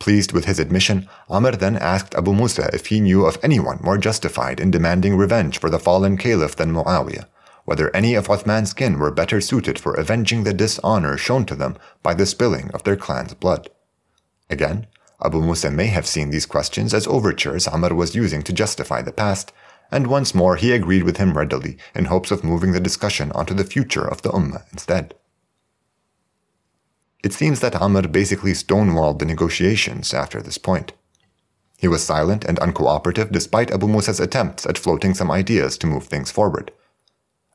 Pleased 0.00 0.32
with 0.32 0.46
his 0.46 0.58
admission, 0.58 1.08
Amr 1.30 1.52
then 1.52 1.76
asked 1.76 2.14
Abu 2.16 2.34
Musa 2.34 2.68
if 2.74 2.86
he 2.86 3.00
knew 3.00 3.24
of 3.24 3.38
anyone 3.40 3.78
more 3.80 3.96
justified 3.96 4.58
in 4.58 4.72
demanding 4.72 5.16
revenge 5.16 5.58
for 5.58 5.70
the 5.70 5.78
fallen 5.78 6.16
caliph 6.16 6.56
than 6.56 6.72
Muawiyah, 6.72 7.26
whether 7.64 7.94
any 7.94 8.14
of 8.14 8.26
Uthman's 8.26 8.74
kin 8.74 8.98
were 8.98 9.12
better 9.12 9.40
suited 9.40 9.78
for 9.78 9.94
avenging 9.94 10.42
the 10.42 10.52
dishonor 10.52 11.16
shown 11.16 11.46
to 11.46 11.54
them 11.54 11.76
by 12.02 12.14
the 12.14 12.26
spilling 12.26 12.70
of 12.72 12.82
their 12.82 12.96
clan's 12.96 13.32
blood. 13.32 13.70
Again, 14.50 14.88
Abu 15.24 15.40
Musa 15.40 15.70
may 15.70 15.86
have 15.86 16.06
seen 16.06 16.28
these 16.28 16.44
questions 16.44 16.92
as 16.92 17.06
overtures 17.06 17.66
Amr 17.66 17.94
was 17.94 18.14
using 18.14 18.42
to 18.42 18.52
justify 18.52 19.00
the 19.00 19.10
past, 19.10 19.52
and 19.90 20.06
once 20.06 20.34
more 20.34 20.56
he 20.56 20.72
agreed 20.72 21.02
with 21.02 21.16
him 21.16 21.36
readily 21.36 21.78
in 21.94 22.04
hopes 22.04 22.30
of 22.30 22.44
moving 22.44 22.72
the 22.72 22.80
discussion 22.80 23.32
onto 23.32 23.54
the 23.54 23.64
future 23.64 24.06
of 24.06 24.20
the 24.20 24.28
Ummah 24.28 24.64
instead. 24.70 25.14
It 27.22 27.32
seems 27.32 27.60
that 27.60 27.76
Amr 27.76 28.06
basically 28.08 28.52
stonewalled 28.52 29.18
the 29.18 29.24
negotiations 29.24 30.12
after 30.12 30.42
this 30.42 30.58
point. 30.58 30.92
He 31.78 31.88
was 31.88 32.04
silent 32.04 32.44
and 32.44 32.58
uncooperative 32.58 33.32
despite 33.32 33.70
Abu 33.70 33.88
Musa's 33.88 34.20
attempts 34.20 34.66
at 34.66 34.76
floating 34.76 35.14
some 35.14 35.30
ideas 35.30 35.78
to 35.78 35.86
move 35.86 36.04
things 36.04 36.30
forward. 36.30 36.70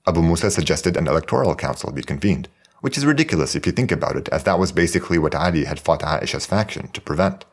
Abu 0.08 0.24
Musa 0.24 0.50
suggested 0.50 0.98
an 0.98 1.08
electoral 1.08 1.54
council 1.54 1.92
be 1.92 2.02
convened, 2.02 2.50
which 2.82 2.98
is 2.98 3.06
ridiculous 3.06 3.54
if 3.54 3.68
you 3.68 3.72
think 3.72 3.92
about 3.92 4.16
it, 4.16 4.28
as 4.30 4.44
that 4.46 4.58
was 4.58 4.72
basically 4.72 5.20
what 5.20 5.36
Ali 5.36 5.66
had 5.66 5.80
fought 5.80 6.02
Aisha's 6.02 6.48
faction 6.48 6.88
to 6.94 7.02
prevent 7.02 7.46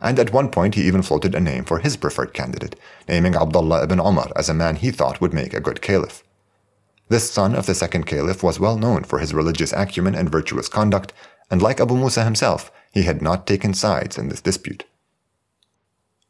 and 0.00 0.18
at 0.18 0.32
one 0.32 0.50
point 0.50 0.74
he 0.74 0.82
even 0.86 1.02
floated 1.02 1.34
a 1.34 1.40
name 1.40 1.64
for 1.64 1.78
his 1.78 1.96
preferred 1.96 2.32
candidate, 2.32 2.76
naming 3.08 3.34
Abdullah 3.34 3.82
ibn 3.84 4.00
Umar 4.00 4.30
as 4.36 4.48
a 4.48 4.54
man 4.54 4.76
he 4.76 4.90
thought 4.90 5.20
would 5.20 5.34
make 5.34 5.54
a 5.54 5.60
good 5.60 5.82
caliph. 5.82 6.22
This 7.08 7.30
son 7.30 7.54
of 7.54 7.66
the 7.66 7.74
second 7.74 8.06
caliph 8.06 8.42
was 8.42 8.60
well 8.60 8.78
known 8.78 9.04
for 9.04 9.18
his 9.18 9.34
religious 9.34 9.72
acumen 9.72 10.14
and 10.14 10.30
virtuous 10.30 10.68
conduct, 10.68 11.12
and 11.50 11.60
like 11.60 11.80
Abu 11.80 11.96
Musa 11.96 12.24
himself, 12.24 12.70
he 12.92 13.02
had 13.02 13.20
not 13.20 13.46
taken 13.46 13.74
sides 13.74 14.16
in 14.16 14.28
this 14.28 14.40
dispute. 14.40 14.84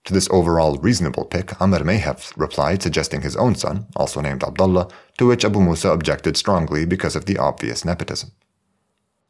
To 0.04 0.14
this 0.14 0.28
overall 0.30 0.78
reasonable 0.78 1.26
pick, 1.26 1.60
Amr 1.60 1.84
may 1.84 1.98
have 1.98 2.32
replied 2.36 2.82
suggesting 2.82 3.20
his 3.20 3.36
own 3.36 3.54
son, 3.54 3.86
also 3.94 4.20
named 4.20 4.42
Abdullah, 4.42 4.88
to 5.18 5.26
which 5.26 5.44
Abu 5.44 5.60
Musa 5.60 5.90
objected 5.90 6.36
strongly 6.36 6.86
because 6.86 7.14
of 7.14 7.26
the 7.26 7.36
obvious 7.36 7.84
nepotism. 7.84 8.32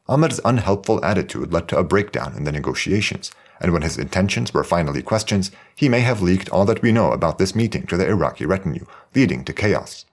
Amr's 0.09 0.41
unhelpful 0.45 1.05
attitude 1.05 1.53
led 1.53 1.69
to 1.69 1.79
a 1.79 1.85
breakdown 1.85 2.35
in 2.37 2.45
the 2.45 2.53
negotiations, 2.53 3.33
and 3.61 3.73
when 3.73 3.83
his 3.83 3.99
intentions 3.99 4.55
were 4.55 4.65
finally 4.65 5.03
questioned, 5.03 5.51
he 5.77 5.89
may 5.89 6.01
have 6.01 6.23
leaked 6.23 6.49
all 6.49 6.65
that 6.65 6.83
we 6.83 6.93
know 6.93 7.13
about 7.13 7.39
this 7.39 7.55
meeting 7.55 7.87
to 7.87 7.97
the 7.97 8.09
Iraqi 8.09 8.47
retinue, 8.47 8.87
leading 9.15 9.45
to 9.45 9.53
chaos. 9.53 10.07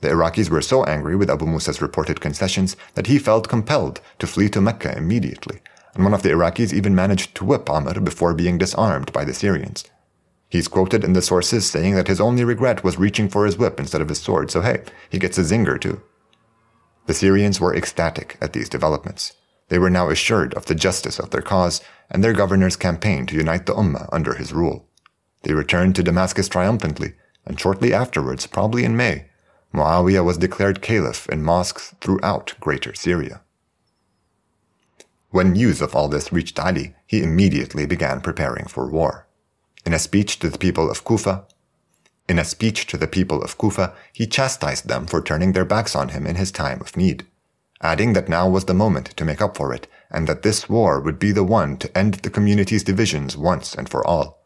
The 0.00 0.08
Iraqis 0.08 0.50
were 0.50 0.62
so 0.62 0.82
angry 0.84 1.14
with 1.14 1.30
Abu 1.30 1.46
Musa's 1.46 1.80
reported 1.80 2.20
concessions 2.20 2.76
that 2.94 3.06
he 3.06 3.20
felt 3.20 3.48
compelled 3.48 4.00
to 4.18 4.26
flee 4.26 4.48
to 4.48 4.60
Mecca 4.60 4.96
immediately, 4.98 5.60
and 5.94 6.02
one 6.02 6.12
of 6.12 6.22
the 6.22 6.30
Iraqis 6.30 6.72
even 6.72 6.94
managed 6.94 7.36
to 7.36 7.44
whip 7.44 7.70
Amr 7.70 8.00
before 8.00 8.34
being 8.34 8.58
disarmed 8.58 9.12
by 9.12 9.24
the 9.24 9.32
Syrians. 9.32 9.84
He's 10.48 10.68
quoted 10.68 11.04
in 11.04 11.12
the 11.12 11.22
sources 11.22 11.70
saying 11.70 11.94
that 11.94 12.08
his 12.08 12.20
only 12.20 12.44
regret 12.44 12.82
was 12.82 12.98
reaching 12.98 13.28
for 13.28 13.46
his 13.46 13.56
whip 13.56 13.78
instead 13.78 14.00
of 14.00 14.08
his 14.08 14.20
sword, 14.20 14.50
so 14.50 14.60
hey, 14.60 14.82
he 15.08 15.18
gets 15.18 15.38
a 15.38 15.42
zinger 15.42 15.80
too. 15.80 16.02
The 17.06 17.14
Syrians 17.14 17.60
were 17.60 17.74
ecstatic 17.74 18.38
at 18.40 18.52
these 18.52 18.68
developments. 18.68 19.34
They 19.72 19.78
were 19.78 19.88
now 19.88 20.10
assured 20.10 20.52
of 20.52 20.66
the 20.66 20.74
justice 20.74 21.18
of 21.18 21.30
their 21.30 21.40
cause, 21.40 21.80
and 22.10 22.22
their 22.22 22.34
governor's 22.34 22.76
campaign 22.76 23.24
to 23.24 23.34
unite 23.34 23.64
the 23.64 23.72
Ummah 23.72 24.06
under 24.12 24.34
his 24.34 24.52
rule. 24.52 24.86
They 25.44 25.54
returned 25.54 25.96
to 25.96 26.02
Damascus 26.02 26.46
triumphantly, 26.46 27.14
and 27.46 27.58
shortly 27.58 27.94
afterwards, 27.94 28.46
probably 28.46 28.84
in 28.84 28.98
May, 28.98 29.30
Muawiyah 29.72 30.26
was 30.26 30.36
declared 30.36 30.82
caliph 30.82 31.26
in 31.30 31.42
mosques 31.42 31.94
throughout 32.02 32.52
Greater 32.60 32.94
Syria. 32.94 33.40
When 35.30 35.52
news 35.52 35.80
of 35.80 35.96
all 35.96 36.08
this 36.08 36.34
reached 36.34 36.58
Ali, 36.58 36.94
he 37.06 37.22
immediately 37.22 37.86
began 37.86 38.20
preparing 38.20 38.66
for 38.66 38.90
war. 38.90 39.26
In 39.86 39.94
a 39.94 39.98
speech 39.98 40.38
to 40.40 40.50
the 40.50 40.58
people 40.58 40.90
of 40.90 41.02
Kufa, 41.02 41.46
in 42.28 42.38
a 42.38 42.44
speech 42.44 42.86
to 42.88 42.98
the 42.98 43.08
people 43.08 43.42
of 43.42 43.56
Kufa, 43.56 43.94
he 44.12 44.26
chastised 44.26 44.88
them 44.88 45.06
for 45.06 45.22
turning 45.22 45.52
their 45.52 45.64
backs 45.64 45.96
on 45.96 46.10
him 46.10 46.26
in 46.26 46.36
his 46.36 46.52
time 46.52 46.82
of 46.82 46.94
need 46.94 47.26
adding 47.82 48.12
that 48.12 48.28
now 48.28 48.48
was 48.48 48.66
the 48.66 48.74
moment 48.74 49.06
to 49.16 49.24
make 49.24 49.42
up 49.42 49.56
for 49.56 49.74
it, 49.74 49.86
and 50.10 50.26
that 50.26 50.42
this 50.42 50.68
war 50.68 51.00
would 51.00 51.18
be 51.18 51.32
the 51.32 51.44
one 51.44 51.76
to 51.76 51.98
end 51.98 52.14
the 52.14 52.30
community's 52.30 52.84
divisions 52.84 53.36
once 53.36 53.74
and 53.74 53.88
for 53.88 54.06
all. 54.06 54.38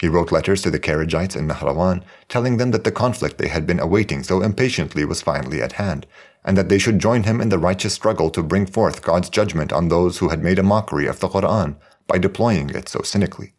He 0.00 0.08
wrote 0.08 0.32
letters 0.32 0.62
to 0.62 0.70
the 0.70 0.80
Kharijites 0.80 1.36
in 1.36 1.46
Nahrawan, 1.46 2.02
telling 2.28 2.56
them 2.56 2.70
that 2.70 2.84
the 2.84 2.92
conflict 2.92 3.36
they 3.36 3.48
had 3.48 3.66
been 3.66 3.80
awaiting 3.80 4.22
so 4.22 4.40
impatiently 4.40 5.04
was 5.04 5.20
finally 5.20 5.60
at 5.60 5.72
hand, 5.72 6.06
and 6.42 6.56
that 6.56 6.70
they 6.70 6.78
should 6.78 6.98
join 6.98 7.24
him 7.24 7.40
in 7.40 7.50
the 7.50 7.58
righteous 7.58 7.92
struggle 7.92 8.30
to 8.30 8.42
bring 8.42 8.64
forth 8.64 9.02
God's 9.02 9.28
judgment 9.28 9.72
on 9.72 9.88
those 9.88 10.18
who 10.18 10.30
had 10.30 10.42
made 10.42 10.58
a 10.58 10.62
mockery 10.62 11.06
of 11.06 11.20
the 11.20 11.28
Quran 11.28 11.76
by 12.06 12.16
deploying 12.16 12.70
it 12.70 12.88
so 12.88 13.02
cynically. 13.02 13.52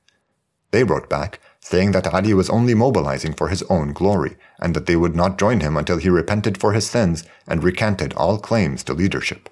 They 0.72 0.84
wrote 0.84 1.10
back 1.10 1.40
saying 1.62 1.92
that 1.92 2.14
Ali 2.14 2.34
was 2.34 2.50
only 2.50 2.74
mobilizing 2.74 3.34
for 3.34 3.50
his 3.50 3.64
own 3.64 3.94
glory, 3.94 4.36
and 4.60 4.76
that 4.76 4.88
they 4.88 4.96
would 4.96 5.16
not 5.16 5.38
join 5.38 5.60
him 5.60 5.78
until 5.78 5.98
he 5.98 6.10
repented 6.10 6.58
for 6.58 6.74
his 6.74 6.90
sins 6.90 7.24
and 7.48 7.64
recanted 7.64 8.14
all 8.14 8.40
claims 8.40 8.84
to 8.84 8.94
leadership. 8.94 9.48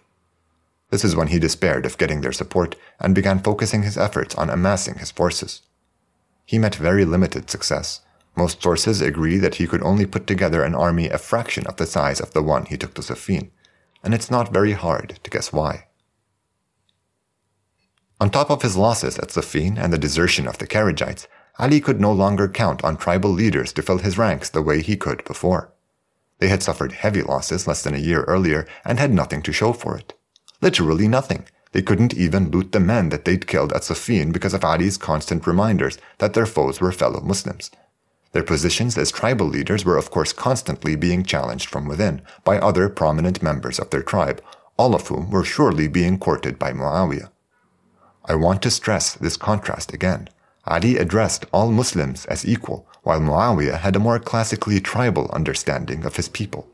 This 0.89 1.06
is 1.06 1.16
when 1.16 1.28
he 1.28 1.38
despaired 1.38 1.86
of 1.86 2.00
getting 2.00 2.22
their 2.22 2.32
support 2.32 2.75
and 3.00 3.13
began 3.13 3.39
focusing 3.39 3.84
his 3.84 3.98
efforts 3.98 4.34
on 4.36 4.50
amassing 4.50 4.96
his 4.96 5.12
forces. 5.12 5.62
He 6.46 6.58
met 6.58 6.75
very 6.75 7.06
limited 7.06 7.50
success. 7.50 8.01
Most 8.36 8.62
sources 8.62 9.01
agree 9.01 9.38
that 9.38 9.56
he 9.56 9.68
could 9.68 9.84
only 9.84 10.08
put 10.08 10.25
together 10.25 10.63
an 10.63 10.74
army 10.74 11.10
a 11.10 11.20
fraction 11.20 11.68
of 11.68 11.75
the 11.75 11.86
size 11.86 12.20
of 12.20 12.34
the 12.34 12.42
one 12.42 12.66
he 12.66 12.78
took 12.78 12.96
to 12.96 13.01
Siffin, 13.01 13.51
and 14.04 14.16
it's 14.16 14.32
not 14.32 14.51
very 14.51 14.72
hard 14.72 15.20
to 15.24 15.30
guess 15.30 15.54
why. 15.54 15.86
On 18.20 18.30
top 18.30 18.50
of 18.50 18.63
his 18.63 18.75
losses 18.75 19.20
at 19.20 19.30
Siffin 19.30 19.78
and 19.78 19.94
the 19.94 19.98
desertion 19.98 20.48
of 20.48 20.58
the 20.58 20.68
Kharijites, 20.68 21.28
Ali 21.60 21.82
could 21.82 22.00
no 22.00 22.12
longer 22.13 22.48
count 22.48 22.84
on 22.84 22.96
tribal 22.96 23.32
leaders 23.32 23.74
to 23.74 23.82
fill 23.82 23.98
his 23.98 24.18
ranks 24.18 24.50
the 24.50 24.62
way 24.62 24.82
he 24.82 24.96
could 24.96 25.24
before. 25.25 25.74
They 26.39 26.48
had 26.48 26.63
suffered 26.63 26.94
heavy 26.94 27.22
losses 27.22 27.68
less 27.68 27.84
than 27.84 27.94
a 27.94 28.00
year 28.00 28.24
earlier 28.24 28.66
and 28.86 28.98
had 28.98 29.13
nothing 29.13 29.42
to 29.44 29.51
show 29.51 29.74
for 29.74 29.98
it. 29.98 30.13
Literally 30.62 31.08
nothing. 31.08 31.46
They 31.74 31.82
couldn't 31.82 32.13
even 32.13 32.50
loot 32.50 32.72
the 32.72 32.80
men 32.80 33.10
that 33.10 33.25
they'd 33.25 33.46
killed 33.46 33.74
at 33.74 33.84
Siffin 33.84 34.32
because 34.32 34.54
of 34.54 34.63
Ali's 34.63 34.98
constant 34.98 35.46
reminders 35.46 35.98
that 36.18 36.34
their 36.34 36.46
foes 36.46 36.80
were 36.80 36.94
fellow 36.94 37.20
Muslims. 37.20 37.70
Their 38.32 38.44
positions 38.44 38.98
as 38.98 39.12
tribal 39.12 39.48
leaders 39.48 39.84
were 39.84 39.98
of 39.98 40.12
course 40.12 40.34
constantly 40.34 40.96
being 40.96 41.24
challenged 41.24 41.68
from 41.70 41.88
within 41.88 42.22
by 42.44 42.58
other 42.58 42.88
prominent 42.89 43.44
members 43.44 43.80
of 43.80 43.89
their 43.89 44.04
tribe, 44.04 44.42
all 44.78 44.96
of 44.96 45.08
whom 45.08 45.30
were 45.30 45.44
surely 45.44 45.88
being 45.88 46.18
courted 46.18 46.58
by 46.58 46.72
Muawiyah. 46.72 47.30
I 48.25 48.36
want 48.36 48.62
to 48.62 48.72
stress 48.72 49.13
this 49.13 49.38
contrast 49.38 49.94
again. 49.94 50.30
Ali 50.70 50.98
addressed 50.98 51.46
all 51.52 51.72
Muslims 51.72 52.26
as 52.28 52.46
equal, 52.46 52.88
while 53.04 53.20
Muawiyah 53.20 53.80
had 53.80 53.96
a 53.96 54.00
more 54.00 54.20
classically 54.20 54.80
tribal 54.80 55.30
understanding 55.34 56.06
of 56.06 56.16
his 56.16 56.30
people. 56.30 56.70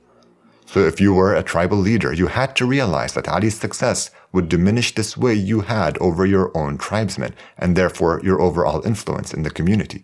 So 0.66 0.82
if 0.82 1.00
you 1.00 1.14
were 1.14 1.34
a 1.34 1.44
tribal 1.44 1.78
leader, 1.78 2.12
you 2.12 2.28
had 2.28 2.56
to 2.58 2.66
realize 2.66 3.14
that 3.14 3.30
Ali's 3.30 3.58
success 3.58 4.12
would 4.34 4.50
diminish 4.50 4.94
the 4.94 5.04
sway 5.04 5.34
you 5.34 5.62
had 5.62 5.98
over 6.00 6.26
your 6.26 6.52
own 6.58 6.78
tribesmen, 6.78 7.34
and 7.58 7.76
therefore 7.76 8.20
your 8.24 8.42
overall 8.42 8.86
influence 8.86 9.34
in 9.34 9.44
the 9.44 9.50
community. 9.50 10.04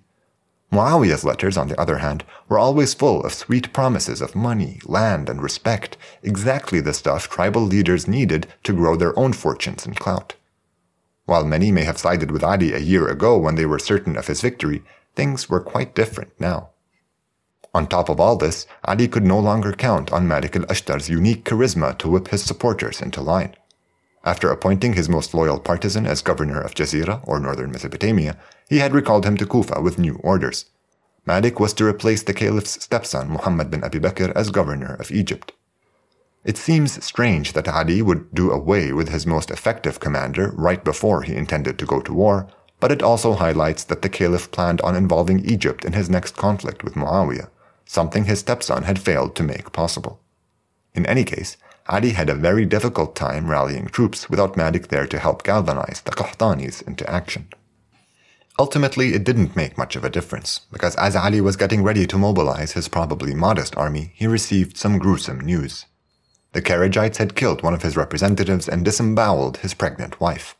Muawiyah's 0.72 1.26
letters, 1.26 1.58
on 1.58 1.68
the 1.68 1.80
other 1.82 1.98
hand, 1.98 2.24
were 2.48 2.58
always 2.58 2.94
full 2.94 3.22
of 3.24 3.34
sweet 3.34 3.74
promises 3.74 4.22
of 4.22 4.36
money, 4.36 4.80
land, 4.86 5.28
and 5.28 5.44
respect, 5.44 5.98
exactly 6.24 6.80
the 6.80 6.94
stuff 6.94 7.28
tribal 7.28 7.64
leaders 7.64 8.08
needed 8.08 8.48
to 8.64 8.72
grow 8.72 8.96
their 8.96 9.18
own 9.20 9.34
fortunes 9.34 9.86
and 9.86 10.00
clout. 10.00 10.36
While 11.32 11.46
many 11.46 11.72
may 11.72 11.86
have 11.86 11.98
sided 11.98 12.30
with 12.30 12.44
Ali 12.44 12.74
a 12.74 12.80
year 12.80 13.08
ago 13.08 13.38
when 13.38 13.56
they 13.56 13.66
were 13.66 13.80
certain 13.80 14.18
of 14.18 14.28
his 14.28 14.42
victory, 14.42 14.84
things 15.16 15.50
were 15.50 15.62
quite 15.62 15.96
different 15.96 16.34
now. 16.42 16.72
On 17.74 17.88
top 17.88 18.10
of 18.10 18.20
all 18.20 18.36
this, 18.36 18.68
Ali 18.84 19.08
could 19.08 19.24
no 19.24 19.40
longer 19.40 19.72
count 19.72 20.12
on 20.12 20.28
Malik 20.28 20.58
al-Ashtar's 20.58 21.08
unique 21.08 21.46
charisma 21.46 21.98
to 22.00 22.10
whip 22.10 22.28
his 22.28 22.44
supporters 22.44 23.02
into 23.02 23.22
line. 23.22 23.56
After 24.26 24.52
appointing 24.52 24.92
his 24.92 25.08
most 25.08 25.34
loyal 25.34 25.58
partisan 25.58 26.06
as 26.06 26.22
governor 26.22 26.60
of 26.60 26.76
Jazira, 26.76 27.22
or 27.24 27.40
northern 27.40 27.72
Mesopotamia, 27.72 28.36
he 28.68 28.80
had 28.80 28.94
recalled 28.94 29.26
him 29.26 29.38
to 29.38 29.48
Kufa 29.48 29.80
with 29.80 29.98
new 29.98 30.16
orders. 30.16 30.66
Malik 31.26 31.62
was 31.62 31.72
to 31.76 31.86
replace 31.86 32.24
the 32.24 32.34
caliph's 32.34 32.84
stepson 32.84 33.30
Muhammad 33.30 33.72
bin 33.72 33.86
Abi 33.86 34.00
Bakr 34.00 34.34
as 34.36 34.50
governor 34.50 34.96
of 34.96 35.12
Egypt. 35.12 35.54
It 36.44 36.58
seems 36.58 37.04
strange 37.04 37.54
that 37.54 37.68
Ali 37.68 38.02
would 38.02 38.34
do 38.34 38.52
away 38.52 38.94
with 38.94 39.10
his 39.10 39.28
most 39.28 39.52
effective 39.52 40.00
commander 40.00 40.52
right 40.56 40.84
before 40.84 41.22
he 41.22 41.36
intended 41.36 41.78
to 41.78 41.86
go 41.86 42.02
to 42.02 42.14
war, 42.14 42.48
but 42.80 42.92
it 42.92 43.04
also 43.04 43.34
highlights 43.34 43.84
that 43.84 44.02
the 44.02 44.10
caliph 44.10 44.50
planned 44.50 44.82
on 44.82 44.96
involving 44.96 45.46
Egypt 45.46 45.86
in 45.86 45.94
his 45.94 46.10
next 46.10 46.36
conflict 46.36 46.84
with 46.84 46.96
Muawiyah, 46.96 47.50
something 47.86 48.26
his 48.26 48.40
stepson 48.40 48.84
had 48.84 48.98
failed 48.98 49.36
to 49.36 49.44
make 49.44 49.72
possible. 49.72 50.20
In 50.96 51.06
any 51.06 51.24
case, 51.24 51.58
Ali 51.88 52.12
had 52.12 52.30
a 52.30 52.36
very 52.36 52.66
difficult 52.66 53.16
time 53.16 53.48
rallying 53.48 53.86
troops 53.86 54.30
without 54.30 54.58
Malik 54.58 54.88
there 54.88 55.06
to 55.08 55.20
help 55.20 55.44
galvanize 55.44 56.02
the 56.02 56.12
Qahtanis 56.12 56.86
into 56.88 57.08
action. 57.08 57.50
Ultimately, 58.58 59.14
it 59.14 59.24
didn't 59.24 59.56
make 59.56 59.78
much 59.78 59.96
of 59.96 60.04
a 60.04 60.10
difference, 60.10 60.62
because 60.72 60.96
as 60.96 61.16
Ali 61.16 61.40
was 61.40 61.56
getting 61.56 61.84
ready 61.84 62.08
to 62.08 62.18
mobilize 62.18 62.74
his 62.74 62.88
probably 62.88 63.36
modest 63.36 63.78
army, 63.78 64.12
he 64.16 64.26
received 64.26 64.76
some 64.76 64.98
gruesome 64.98 65.40
news. 65.40 65.86
The 66.53 66.62
Kharijites 66.62 67.17
had 67.17 67.36
killed 67.36 67.63
one 67.63 67.74
of 67.74 67.81
his 67.81 67.96
representatives 67.96 68.67
and 68.67 68.84
disemboweled 68.84 69.58
his 69.58 69.74
pregnant 69.74 70.20
wife. 70.20 70.55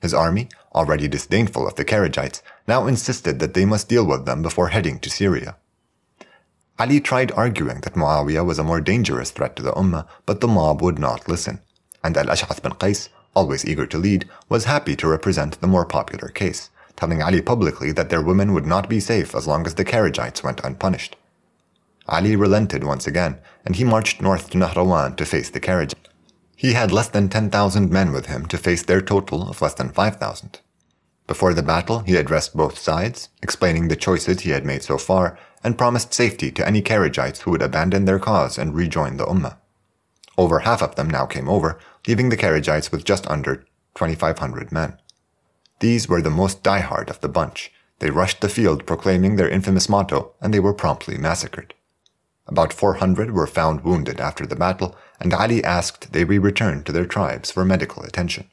His 0.00 0.14
army, 0.14 0.48
already 0.74 1.06
disdainful 1.06 1.66
of 1.66 1.74
the 1.74 1.84
Kharijites, 1.84 2.40
now 2.66 2.86
insisted 2.86 3.38
that 3.38 3.52
they 3.52 3.66
must 3.66 3.88
deal 3.88 4.06
with 4.06 4.24
them 4.24 4.40
before 4.40 4.68
heading 4.68 4.98
to 5.00 5.10
Syria. 5.10 5.56
Ali 6.78 7.00
tried 7.00 7.32
arguing 7.32 7.80
that 7.80 7.94
Muawiyah 7.94 8.46
was 8.46 8.58
a 8.58 8.64
more 8.64 8.80
dangerous 8.80 9.30
threat 9.30 9.54
to 9.56 9.62
the 9.62 9.72
Ummah, 9.72 10.06
but 10.24 10.40
the 10.40 10.48
mob 10.48 10.80
would 10.80 10.98
not 10.98 11.28
listen, 11.28 11.60
and 12.02 12.16
Al-Ash'ath 12.16 12.62
bin 12.62 12.72
Qais, 12.72 13.10
always 13.34 13.66
eager 13.66 13.84
to 13.86 13.98
lead, 13.98 14.26
was 14.48 14.64
happy 14.64 14.96
to 14.96 15.08
represent 15.08 15.60
the 15.60 15.66
more 15.66 15.84
popular 15.84 16.28
case, 16.28 16.70
telling 16.96 17.20
Ali 17.20 17.42
publicly 17.42 17.92
that 17.92 18.08
their 18.08 18.22
women 18.22 18.54
would 18.54 18.66
not 18.66 18.88
be 18.88 18.98
safe 19.00 19.34
as 19.34 19.46
long 19.46 19.66
as 19.66 19.74
the 19.74 19.84
Kharijites 19.84 20.42
went 20.42 20.64
unpunished. 20.64 21.16
Ali 22.08 22.36
relented 22.36 22.84
once 22.84 23.06
again, 23.06 23.38
and 23.64 23.76
he 23.76 23.84
marched 23.84 24.22
north 24.22 24.50
to 24.50 24.58
Nahrawan 24.58 25.16
to 25.16 25.26
face 25.26 25.50
the 25.50 25.60
Kharij. 25.60 25.94
He 26.56 26.72
had 26.72 26.90
less 26.90 27.08
than 27.08 27.28
10,000 27.28 27.90
men 27.90 28.12
with 28.12 28.26
him 28.26 28.46
to 28.46 28.58
face 28.58 28.82
their 28.82 29.00
total 29.00 29.48
of 29.48 29.60
less 29.62 29.74
than 29.74 29.90
5,000. 29.90 30.60
Before 31.26 31.52
the 31.52 31.62
battle, 31.62 32.00
he 32.00 32.16
addressed 32.16 32.56
both 32.56 32.78
sides, 32.78 33.28
explaining 33.42 33.88
the 33.88 33.96
choices 33.96 34.40
he 34.40 34.50
had 34.50 34.64
made 34.64 34.82
so 34.82 34.96
far, 34.96 35.38
and 35.62 35.76
promised 35.76 36.14
safety 36.14 36.50
to 36.52 36.66
any 36.66 36.80
Kharijites 36.80 37.42
who 37.42 37.50
would 37.50 37.62
abandon 37.62 38.06
their 38.06 38.18
cause 38.18 38.56
and 38.56 38.74
rejoin 38.74 39.18
the 39.18 39.26
Ummah. 39.26 39.58
Over 40.38 40.60
half 40.60 40.82
of 40.82 40.94
them 40.94 41.10
now 41.10 41.26
came 41.26 41.48
over, 41.48 41.78
leaving 42.06 42.30
the 42.30 42.36
Kharijites 42.36 42.90
with 42.90 43.04
just 43.04 43.28
under 43.28 43.66
2,500 43.94 44.72
men. 44.72 44.96
These 45.80 46.08
were 46.08 46.22
the 46.22 46.30
most 46.30 46.62
diehard 46.62 47.10
of 47.10 47.20
the 47.20 47.28
bunch. 47.28 47.72
They 47.98 48.10
rushed 48.10 48.40
the 48.40 48.48
field 48.48 48.86
proclaiming 48.86 49.36
their 49.36 49.48
infamous 49.48 49.88
motto, 49.88 50.32
and 50.40 50.54
they 50.54 50.60
were 50.60 50.74
promptly 50.74 51.18
massacred. 51.18 51.74
About 52.48 52.72
400 52.72 53.30
were 53.30 53.46
found 53.46 53.84
wounded 53.84 54.20
after 54.20 54.46
the 54.46 54.56
battle, 54.56 54.96
and 55.20 55.34
Ali 55.34 55.62
asked 55.62 56.12
they 56.12 56.24
be 56.24 56.38
returned 56.38 56.86
to 56.86 56.92
their 56.92 57.04
tribes 57.04 57.50
for 57.50 57.64
medical 57.64 58.02
attention. 58.02 58.48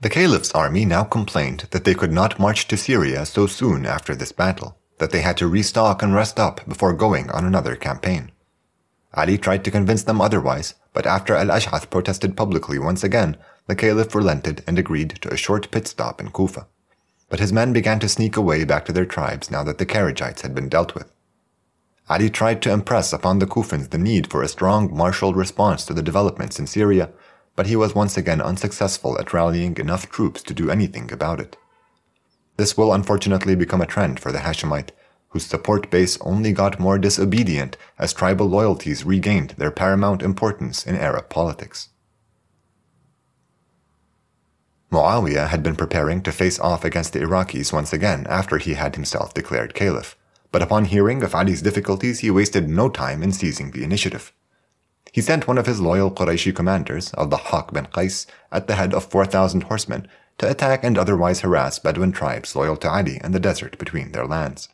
The 0.00 0.08
Caliph's 0.08 0.50
army 0.52 0.84
now 0.84 1.04
complained 1.04 1.68
that 1.70 1.84
they 1.84 1.94
could 1.94 2.12
not 2.12 2.40
march 2.40 2.66
to 2.68 2.76
Syria 2.76 3.26
so 3.26 3.46
soon 3.46 3.86
after 3.86 4.16
this 4.16 4.32
battle, 4.32 4.78
that 4.98 5.10
they 5.10 5.20
had 5.20 5.36
to 5.36 5.46
restock 5.46 6.02
and 6.02 6.14
rest 6.14 6.40
up 6.40 6.66
before 6.66 6.94
going 6.94 7.30
on 7.30 7.44
another 7.44 7.76
campaign. 7.76 8.32
Ali 9.14 9.36
tried 9.36 9.64
to 9.64 9.70
convince 9.70 10.02
them 10.02 10.20
otherwise, 10.20 10.74
but 10.94 11.06
after 11.06 11.34
Al 11.34 11.50
Ash'ath 11.50 11.90
protested 11.90 12.36
publicly 12.36 12.78
once 12.78 13.04
again, 13.04 13.36
the 13.66 13.76
Caliph 13.76 14.14
relented 14.14 14.64
and 14.66 14.78
agreed 14.78 15.10
to 15.20 15.32
a 15.32 15.36
short 15.36 15.70
pit 15.70 15.86
stop 15.86 16.20
in 16.20 16.30
Kufa. 16.30 16.66
But 17.28 17.40
his 17.40 17.52
men 17.52 17.72
began 17.72 18.00
to 18.00 18.08
sneak 18.08 18.36
away 18.36 18.64
back 18.64 18.86
to 18.86 18.92
their 18.92 19.06
tribes 19.06 19.50
now 19.50 19.62
that 19.64 19.78
the 19.78 19.86
Kharijites 19.86 20.40
had 20.40 20.54
been 20.54 20.68
dealt 20.68 20.94
with. 20.94 21.12
Ali 22.12 22.28
tried 22.28 22.60
to 22.60 22.70
impress 22.70 23.10
upon 23.14 23.38
the 23.38 23.46
Kufans 23.46 23.88
the 23.88 23.96
need 23.96 24.30
for 24.30 24.42
a 24.42 24.48
strong 24.48 24.94
martial 24.94 25.32
response 25.32 25.86
to 25.86 25.94
the 25.94 26.02
developments 26.02 26.58
in 26.58 26.66
Syria, 26.66 27.08
but 27.56 27.66
he 27.66 27.74
was 27.74 27.94
once 27.94 28.18
again 28.18 28.42
unsuccessful 28.42 29.18
at 29.18 29.32
rallying 29.32 29.78
enough 29.78 30.10
troops 30.10 30.42
to 30.42 30.52
do 30.52 30.70
anything 30.70 31.10
about 31.10 31.40
it. 31.40 31.56
This 32.58 32.76
will 32.76 32.92
unfortunately 32.92 33.54
become 33.54 33.80
a 33.80 33.86
trend 33.86 34.20
for 34.20 34.30
the 34.30 34.40
Hashemite, 34.40 34.90
whose 35.30 35.46
support 35.46 35.90
base 35.90 36.18
only 36.20 36.52
got 36.52 36.78
more 36.78 36.98
disobedient 36.98 37.78
as 37.98 38.12
tribal 38.12 38.46
loyalties 38.46 39.06
regained 39.06 39.54
their 39.56 39.70
paramount 39.70 40.22
importance 40.22 40.86
in 40.86 40.96
Arab 40.96 41.30
politics. 41.30 41.88
Muawiyah 44.90 45.48
had 45.48 45.62
been 45.62 45.76
preparing 45.76 46.20
to 46.20 46.30
face 46.30 46.60
off 46.60 46.84
against 46.84 47.14
the 47.14 47.20
Iraqis 47.20 47.72
once 47.72 47.94
again 47.94 48.26
after 48.28 48.58
he 48.58 48.74
had 48.74 48.96
himself 48.96 49.32
declared 49.32 49.72
caliph 49.72 50.14
but 50.52 50.62
upon 50.62 50.84
hearing 50.84 51.22
of 51.22 51.34
Ali's 51.34 51.62
difficulties, 51.62 52.20
he 52.20 52.30
wasted 52.30 52.68
no 52.68 52.88
time 52.88 53.22
in 53.22 53.32
seizing 53.32 53.70
the 53.70 53.82
initiative. 53.82 54.32
He 55.10 55.20
sent 55.20 55.48
one 55.48 55.58
of 55.58 55.66
his 55.66 55.80
loyal 55.80 56.10
Qurayshi 56.10 56.54
commanders, 56.54 57.12
al-Dahhak 57.18 57.72
bin 57.72 57.86
Qais, 57.86 58.26
at 58.52 58.66
the 58.66 58.76
head 58.76 58.94
of 58.94 59.06
4,000 59.06 59.64
horsemen, 59.64 60.06
to 60.38 60.48
attack 60.48 60.84
and 60.84 60.96
otherwise 60.96 61.40
harass 61.40 61.78
Bedouin 61.78 62.12
tribes 62.12 62.56
loyal 62.56 62.76
to 62.76 62.90
Ali 62.90 63.20
in 63.22 63.32
the 63.32 63.40
desert 63.40 63.78
between 63.78 64.12
their 64.12 64.26
lands. 64.26 64.68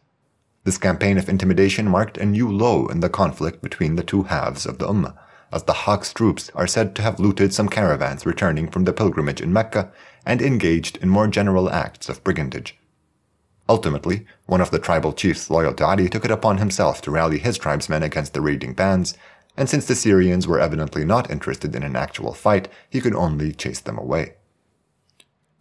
This 0.64 0.78
campaign 0.78 1.18
of 1.18 1.28
intimidation 1.28 1.88
marked 1.88 2.18
a 2.18 2.26
new 2.26 2.48
low 2.50 2.86
in 2.88 3.00
the 3.00 3.08
conflict 3.08 3.62
between 3.62 3.96
the 3.96 4.04
two 4.04 4.24
halves 4.24 4.66
of 4.66 4.78
the 4.78 4.86
Ummah, 4.86 5.16
as 5.52 5.64
Dahhak's 5.64 6.12
troops 6.12 6.50
are 6.54 6.66
said 6.66 6.94
to 6.94 7.02
have 7.02 7.18
looted 7.18 7.54
some 7.54 7.68
caravans 7.68 8.26
returning 8.26 8.70
from 8.70 8.84
the 8.84 8.92
pilgrimage 8.92 9.40
in 9.40 9.52
Mecca 9.52 9.90
and 10.26 10.42
engaged 10.42 10.98
in 10.98 11.08
more 11.08 11.26
general 11.26 11.70
acts 11.70 12.08
of 12.08 12.22
brigandage. 12.22 12.77
Ultimately, 13.68 14.26
one 14.46 14.60
of 14.60 14.70
the 14.70 14.78
tribal 14.78 15.12
chiefs 15.12 15.50
loyal 15.50 15.74
to 15.74 15.84
Ali 15.84 16.08
took 16.08 16.24
it 16.24 16.30
upon 16.30 16.58
himself 16.58 17.02
to 17.02 17.10
rally 17.10 17.38
his 17.38 17.58
tribesmen 17.58 18.02
against 18.02 18.32
the 18.32 18.40
raiding 18.40 18.72
bands, 18.72 19.16
and 19.56 19.68
since 19.68 19.86
the 19.86 19.94
Syrians 19.94 20.46
were 20.46 20.60
evidently 20.60 21.04
not 21.04 21.30
interested 21.30 21.74
in 21.74 21.82
an 21.82 21.96
actual 21.96 22.32
fight, 22.32 22.68
he 22.88 23.00
could 23.00 23.14
only 23.14 23.52
chase 23.52 23.80
them 23.80 23.98
away. 23.98 24.34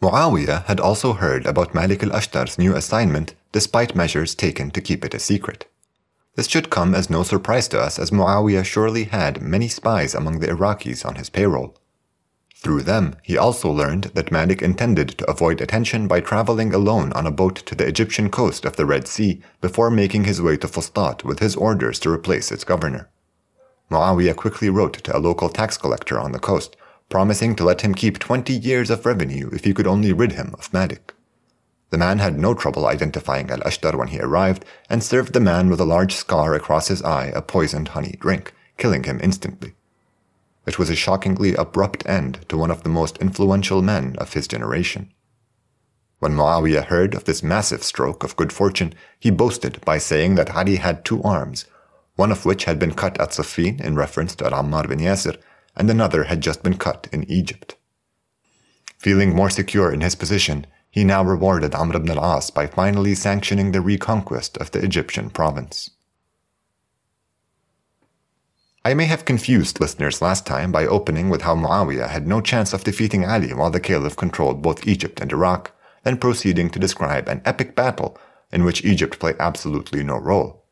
Muawiyah 0.01 0.65
had 0.65 0.79
also 0.79 1.13
heard 1.13 1.45
about 1.47 1.73
Malik 1.73 2.03
al-Ashtar's 2.03 2.59
new 2.59 2.75
assignment 2.75 3.33
despite 3.51 3.95
measures 3.95 4.35
taken 4.35 4.69
to 4.71 4.81
keep 4.81 5.03
it 5.03 5.15
a 5.15 5.19
secret. 5.19 5.65
This 6.35 6.47
should 6.47 6.69
come 6.69 6.93
as 6.93 7.09
no 7.09 7.23
surprise 7.23 7.67
to 7.69 7.79
us 7.79 7.97
as 7.97 8.11
Muawiyah 8.11 8.63
surely 8.63 9.05
had 9.05 9.41
many 9.41 9.67
spies 9.67 10.13
among 10.13 10.39
the 10.39 10.47
Iraqis 10.47 11.03
on 11.03 11.15
his 11.15 11.31
payroll. 11.31 11.75
Through 12.63 12.83
them, 12.83 13.15
he 13.21 13.37
also 13.37 13.69
learned 13.69 14.05
that 14.15 14.31
Malik 14.31 14.61
intended 14.63 15.09
to 15.09 15.29
avoid 15.29 15.61
attention 15.61 16.07
by 16.07 16.21
traveling 16.21 16.73
alone 16.73 17.13
on 17.13 17.27
a 17.27 17.31
boat 17.31 17.57
to 17.67 17.75
the 17.75 17.87
Egyptian 17.87 18.29
coast 18.29 18.65
of 18.65 18.75
the 18.75 18.85
Red 18.85 19.07
Sea 19.07 19.41
before 19.61 19.91
making 19.91 20.23
his 20.23 20.41
way 20.41 20.57
to 20.57 20.67
Fustat 20.67 21.23
with 21.23 21.39
his 21.39 21.55
orders 21.55 21.99
to 21.99 22.11
replace 22.11 22.51
its 22.51 22.63
governor. 22.63 23.09
Muawiyah 23.91 24.35
quickly 24.35 24.69
wrote 24.69 24.93
to 25.03 25.15
a 25.15 25.19
local 25.19 25.49
tax 25.49 25.77
collector 25.77 26.19
on 26.19 26.31
the 26.31 26.39
coast, 26.39 26.75
promising 27.09 27.55
to 27.55 27.63
let 27.63 27.81
him 27.81 27.93
keep 27.93 28.19
20 28.19 28.53
years 28.53 28.89
of 28.89 29.05
revenue 29.05 29.49
if 29.53 29.63
he 29.63 29.73
could 29.73 29.87
only 29.87 30.11
rid 30.11 30.33
him 30.33 30.53
of 30.57 30.73
Malik. 30.73 31.13
The 31.91 31.97
man 31.97 32.19
had 32.19 32.37
no 32.37 32.53
trouble 32.53 32.85
identifying 32.85 33.49
Al 33.49 33.59
Ashtar 33.59 33.95
when 33.95 34.09
he 34.09 34.19
arrived 34.19 34.65
and 34.89 35.01
served 35.01 35.31
the 35.31 35.39
man 35.39 35.69
with 35.69 35.79
a 35.79 35.85
large 35.85 36.15
scar 36.15 36.53
across 36.53 36.89
his 36.89 37.01
eye 37.03 37.27
a 37.27 37.41
poisoned 37.41 37.89
honey 37.89 38.17
drink, 38.19 38.53
killing 38.77 39.03
him 39.03 39.21
instantly. 39.23 39.76
It 40.67 40.77
was 40.77 40.89
a 40.89 40.95
shockingly 40.95 41.55
abrupt 41.55 42.05
end 42.05 42.45
to 42.49 42.57
one 42.57 42.71
of 42.71 42.83
the 42.83 42.89
most 42.89 43.17
influential 43.19 43.81
men 43.81 44.17
of 44.17 44.33
his 44.33 44.49
generation. 44.49 45.13
When 46.19 46.33
Muawiyah 46.33 46.87
heard 46.87 47.15
of 47.15 47.23
this 47.23 47.41
massive 47.41 47.83
stroke 47.83 48.21
of 48.23 48.35
good 48.35 48.51
fortune, 48.51 48.93
he 49.17 49.31
boasted 49.31 49.79
by 49.85 49.97
saying 49.97 50.35
that 50.35 50.53
Ali 50.53 50.75
had 50.75 51.05
two 51.05 51.23
arms, 51.23 51.65
one 52.17 52.33
of 52.33 52.45
which 52.45 52.65
had 52.65 52.79
been 52.79 52.93
cut 52.93 53.17
at 53.17 53.29
Siffin 53.29 53.79
in 53.79 53.95
reference 53.95 54.35
to 54.35 54.43
Ammar 54.43 54.89
bin 54.89 54.99
Yasir, 54.99 55.37
and 55.77 55.89
another 55.89 56.25
had 56.25 56.41
just 56.41 56.63
been 56.63 56.77
cut 56.77 57.07
in 57.13 57.23
Egypt. 57.31 57.77
Feeling 58.97 59.33
more 59.33 59.49
secure 59.49 59.93
in 59.93 60.01
his 60.01 60.15
position, 60.15 60.67
he 60.89 61.05
now 61.05 61.23
rewarded 61.23 61.75
Amr 61.75 61.95
ibn 61.95 62.09
al-As 62.17 62.49
by 62.49 62.67
finally 62.67 63.15
sanctioning 63.15 63.71
the 63.71 63.79
reconquest 63.79 64.57
of 64.57 64.71
the 64.71 64.83
Egyptian 64.83 65.29
province. 65.29 65.91
I 68.87 68.93
may 68.93 69.03
have 69.03 69.25
confused 69.25 69.81
listeners 69.81 70.21
last 70.21 70.45
time 70.45 70.71
by 70.71 70.85
opening 70.85 71.27
with 71.27 71.41
how 71.41 71.57
Muawiyah 71.57 72.07
had 72.07 72.25
no 72.25 72.39
chance 72.39 72.71
of 72.71 72.85
defeating 72.85 73.25
Ali 73.25 73.53
while 73.53 73.69
the 73.69 73.81
Caliph 73.81 74.15
controlled 74.15 74.61
both 74.61 74.87
Egypt 74.87 75.19
and 75.19 75.29
Iraq, 75.29 75.73
then 76.03 76.15
proceeding 76.17 76.69
to 76.69 76.79
describe 76.79 77.27
an 77.27 77.41
epic 77.43 77.75
battle 77.75 78.17
in 78.49 78.63
which 78.63 78.85
Egypt 78.85 79.19
played 79.19 79.35
absolutely 79.41 80.03
no 80.03 80.15
role. 80.15 80.63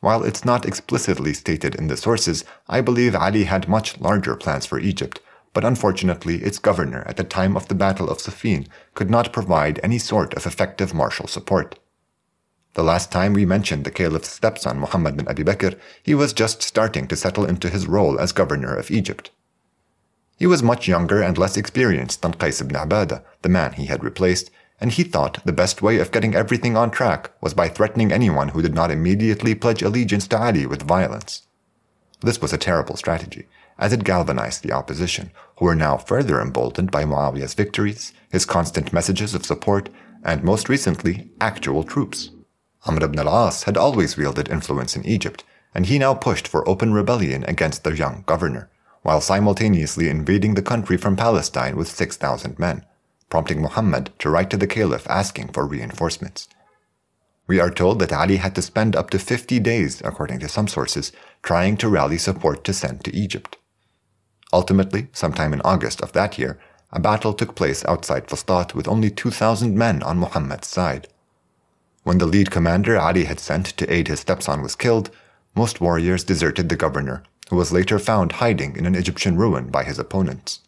While 0.00 0.24
it's 0.24 0.46
not 0.46 0.64
explicitly 0.64 1.34
stated 1.34 1.74
in 1.74 1.88
the 1.88 1.98
sources, 1.98 2.42
I 2.68 2.80
believe 2.80 3.14
Ali 3.14 3.44
had 3.44 3.68
much 3.68 4.00
larger 4.00 4.34
plans 4.34 4.64
for 4.64 4.78
Egypt, 4.78 5.20
but 5.52 5.62
unfortunately 5.62 6.36
its 6.36 6.58
governor 6.58 7.04
at 7.06 7.18
the 7.18 7.24
time 7.38 7.54
of 7.54 7.68
the 7.68 7.74
Battle 7.74 8.08
of 8.08 8.16
Siffin 8.16 8.66
could 8.94 9.10
not 9.10 9.34
provide 9.34 9.78
any 9.82 9.98
sort 9.98 10.32
of 10.32 10.46
effective 10.46 10.94
martial 10.94 11.26
support. 11.26 11.78
The 12.76 12.84
last 12.84 13.10
time 13.10 13.32
we 13.32 13.46
mentioned 13.46 13.84
the 13.84 13.90
caliph's 13.90 14.28
stepson 14.28 14.78
Muhammad 14.78 15.16
bin 15.16 15.26
Abi 15.28 15.42
Bakr, 15.42 15.78
he 16.02 16.14
was 16.14 16.34
just 16.34 16.60
starting 16.60 17.08
to 17.08 17.16
settle 17.16 17.46
into 17.46 17.70
his 17.70 17.86
role 17.86 18.20
as 18.20 18.32
governor 18.32 18.76
of 18.76 18.90
Egypt. 18.90 19.30
He 20.36 20.46
was 20.46 20.62
much 20.62 20.86
younger 20.86 21.22
and 21.22 21.38
less 21.38 21.56
experienced 21.56 22.20
than 22.20 22.34
Qais 22.34 22.60
ibn 22.60 22.76
Abada, 22.76 23.22
the 23.40 23.48
man 23.48 23.72
he 23.72 23.86
had 23.86 24.04
replaced, 24.04 24.50
and 24.78 24.92
he 24.92 25.04
thought 25.04 25.42
the 25.46 25.54
best 25.54 25.80
way 25.80 25.98
of 25.98 26.12
getting 26.12 26.34
everything 26.34 26.76
on 26.76 26.90
track 26.90 27.30
was 27.40 27.54
by 27.54 27.70
threatening 27.70 28.12
anyone 28.12 28.48
who 28.48 28.60
did 28.60 28.74
not 28.74 28.90
immediately 28.90 29.54
pledge 29.54 29.80
allegiance 29.80 30.28
to 30.28 30.38
Ali 30.38 30.66
with 30.66 30.82
violence. 30.82 31.44
This 32.20 32.42
was 32.42 32.52
a 32.52 32.58
terrible 32.58 32.96
strategy, 32.96 33.46
as 33.78 33.94
it 33.94 34.04
galvanized 34.04 34.62
the 34.62 34.72
opposition, 34.72 35.30
who 35.56 35.64
were 35.64 35.74
now 35.74 35.96
further 35.96 36.42
emboldened 36.42 36.90
by 36.90 37.04
Muawiyah's 37.04 37.54
victories, 37.54 38.12
his 38.30 38.44
constant 38.44 38.92
messages 38.92 39.34
of 39.34 39.46
support, 39.46 39.88
and 40.22 40.44
most 40.44 40.68
recently, 40.68 41.30
actual 41.40 41.82
troops. 41.82 42.32
Amr 42.86 43.04
ibn 43.04 43.18
al-As 43.18 43.64
had 43.64 43.76
always 43.76 44.16
wielded 44.16 44.48
influence 44.48 44.96
in 44.96 45.04
Egypt, 45.04 45.44
and 45.74 45.86
he 45.86 45.98
now 45.98 46.14
pushed 46.14 46.46
for 46.46 46.66
open 46.68 46.92
rebellion 46.92 47.44
against 47.44 47.84
the 47.84 47.96
young 47.96 48.22
governor, 48.26 48.70
while 49.02 49.20
simultaneously 49.20 50.08
invading 50.08 50.54
the 50.54 50.62
country 50.62 50.96
from 50.96 51.16
Palestine 51.16 51.76
with 51.76 51.88
6,000 51.88 52.58
men, 52.58 52.84
prompting 53.28 53.60
Muhammad 53.60 54.10
to 54.20 54.30
write 54.30 54.50
to 54.50 54.56
the 54.56 54.66
caliph 54.66 55.06
asking 55.10 55.48
for 55.48 55.66
reinforcements. 55.66 56.48
We 57.48 57.60
are 57.60 57.70
told 57.70 57.98
that 57.98 58.12
Ali 58.12 58.36
had 58.36 58.54
to 58.54 58.62
spend 58.62 58.96
up 58.96 59.10
to 59.10 59.18
50 59.18 59.60
days, 59.60 60.00
according 60.04 60.40
to 60.40 60.48
some 60.48 60.66
sources, 60.66 61.12
trying 61.42 61.76
to 61.78 61.88
rally 61.88 62.18
support 62.18 62.64
to 62.64 62.72
send 62.72 63.04
to 63.04 63.14
Egypt. 63.14 63.56
Ultimately, 64.52 65.08
sometime 65.12 65.52
in 65.52 65.60
August 65.62 66.00
of 66.00 66.12
that 66.12 66.38
year, 66.38 66.58
a 66.92 67.00
battle 67.00 67.32
took 67.32 67.54
place 67.54 67.84
outside 67.84 68.28
Fustat 68.28 68.74
with 68.74 68.88
only 68.88 69.10
2,000 69.10 69.76
men 69.76 70.02
on 70.02 70.18
Muhammad's 70.18 70.68
side. 70.68 71.08
When 72.06 72.18
the 72.18 72.26
lead 72.26 72.52
commander 72.52 72.96
Ali 72.96 73.24
had 73.24 73.40
sent 73.40 73.66
to 73.66 73.92
aid 73.92 74.06
his 74.06 74.20
stepson 74.20 74.62
was 74.62 74.76
killed, 74.76 75.10
most 75.56 75.80
warriors 75.80 76.22
deserted 76.22 76.68
the 76.68 76.76
governor, 76.76 77.24
who 77.50 77.56
was 77.56 77.72
later 77.72 77.98
found 77.98 78.38
hiding 78.38 78.76
in 78.76 78.86
an 78.86 78.94
Egyptian 78.94 79.36
ruin 79.36 79.70
by 79.70 79.82
his 79.82 79.98
opponents. 79.98 80.60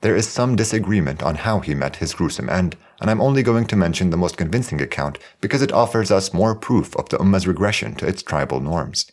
There 0.00 0.16
is 0.16 0.26
some 0.26 0.56
disagreement 0.56 1.22
on 1.22 1.36
how 1.36 1.60
he 1.60 1.76
met 1.76 2.02
his 2.02 2.12
gruesome 2.12 2.50
end, 2.50 2.76
and 3.00 3.08
I'm 3.08 3.20
only 3.20 3.44
going 3.44 3.66
to 3.68 3.76
mention 3.76 4.10
the 4.10 4.16
most 4.16 4.36
convincing 4.36 4.80
account 4.80 5.20
because 5.40 5.62
it 5.62 5.70
offers 5.70 6.10
us 6.10 6.34
more 6.34 6.56
proof 6.56 6.96
of 6.96 7.08
the 7.08 7.18
Ummah's 7.18 7.46
regression 7.46 7.94
to 7.94 8.08
its 8.08 8.20
tribal 8.20 8.58
norms. 8.58 9.12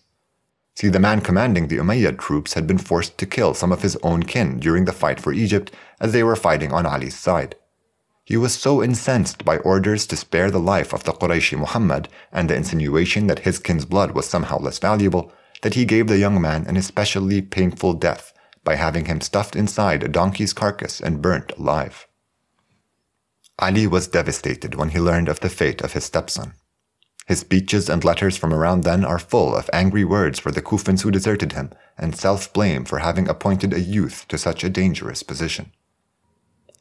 See, 0.74 0.88
the 0.88 1.00
man 1.00 1.22
commanding 1.22 1.68
the 1.68 1.78
Umayyad 1.78 2.18
troops 2.18 2.56
had 2.56 2.66
been 2.66 2.80
forced 2.80 3.20
to 3.20 3.28
kill 3.28 3.54
some 3.54 3.72
of 3.72 3.84
his 3.84 3.98
own 4.02 4.24
kin 4.24 4.60
during 4.60 4.86
the 4.86 4.92
fight 4.92 5.20
for 5.20 5.32
Egypt 5.32 5.72
as 6.00 6.12
they 6.12 6.24
were 6.24 6.36
fighting 6.36 6.74
on 6.74 6.88
Ali's 6.88 7.16
side. 7.16 7.56
He 8.26 8.38
was 8.38 8.56
so 8.56 8.84
incensed 8.84 9.46
by 9.46 9.58
orders 9.58 10.08
to 10.08 10.18
spare 10.18 10.50
the 10.50 10.60
life 10.60 10.94
of 10.94 11.04
the 11.04 11.14
Qurayshi 11.14 11.60
Muhammad 11.60 12.10
and 12.32 12.50
the 12.50 12.56
insinuation 12.56 13.28
that 13.28 13.46
his 13.46 13.60
kin's 13.60 13.86
blood 13.86 14.12
was 14.12 14.26
somehow 14.28 14.58
less 14.58 14.80
valuable 14.80 15.32
that 15.62 15.76
he 15.76 15.86
gave 15.86 16.08
the 16.08 16.18
young 16.18 16.42
man 16.42 16.66
an 16.66 16.76
especially 16.76 17.44
painful 17.44 17.94
death 17.94 18.34
by 18.64 18.76
having 18.76 19.06
him 19.06 19.22
stuffed 19.22 19.56
inside 19.56 20.02
a 20.02 20.08
donkey's 20.08 20.54
carcass 20.54 21.00
and 21.00 21.22
burnt 21.22 21.52
alive. 21.52 22.08
Ali 23.60 23.86
was 23.86 24.08
devastated 24.08 24.74
when 24.74 24.90
he 24.90 25.00
learned 25.00 25.30
of 25.30 25.40
the 25.40 25.50
fate 25.50 25.82
of 25.82 25.94
his 25.94 26.06
stepson. 26.06 26.54
His 27.28 27.40
speeches 27.40 27.90
and 27.90 28.04
letters 28.04 28.38
from 28.38 28.54
around 28.54 28.84
then 28.84 29.06
are 29.06 29.20
full 29.20 29.56
of 29.56 29.70
angry 29.72 30.04
words 30.04 30.40
for 30.40 30.52
the 30.52 30.64
Kufans 30.64 31.02
who 31.02 31.12
deserted 31.12 31.54
him 31.54 31.72
and 31.96 32.16
self 32.16 32.52
blame 32.52 32.86
for 32.86 33.00
having 33.00 33.30
appointed 33.30 33.72
a 33.72 33.80
youth 33.80 34.28
to 34.30 34.38
such 34.38 34.64
a 34.64 34.70
dangerous 34.70 35.22
position. 35.22 35.72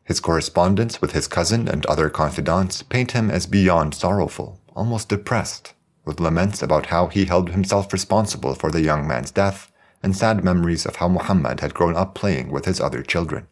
His 0.05 0.21
correspondence 0.21 1.01
with 1.01 1.13
his 1.13 1.27
cousin 1.27 1.67
and 1.67 1.87
other 1.87 2.11
confidants 2.11 2.83
paint 2.83 3.13
him 3.13 3.31
as 3.31 3.47
beyond 3.47 3.95
sorrowful, 3.95 4.61
almost 4.77 5.09
depressed, 5.09 5.73
with 6.05 6.21
laments 6.21 6.63
about 6.63 6.87
how 6.87 7.07
he 7.07 7.25
held 7.25 7.51
himself 7.51 7.91
responsible 7.91 8.55
for 8.55 8.71
the 8.71 8.83
young 8.83 9.09
man's 9.09 9.31
death 9.31 9.73
and 10.03 10.15
sad 10.15 10.45
memories 10.45 10.85
of 10.85 10.97
how 10.97 11.09
Muhammad 11.09 11.61
had 11.61 11.73
grown 11.73 11.97
up 11.97 12.15
playing 12.15 12.51
with 12.51 12.67
his 12.67 12.83
other 12.83 13.03
children. 13.03 13.47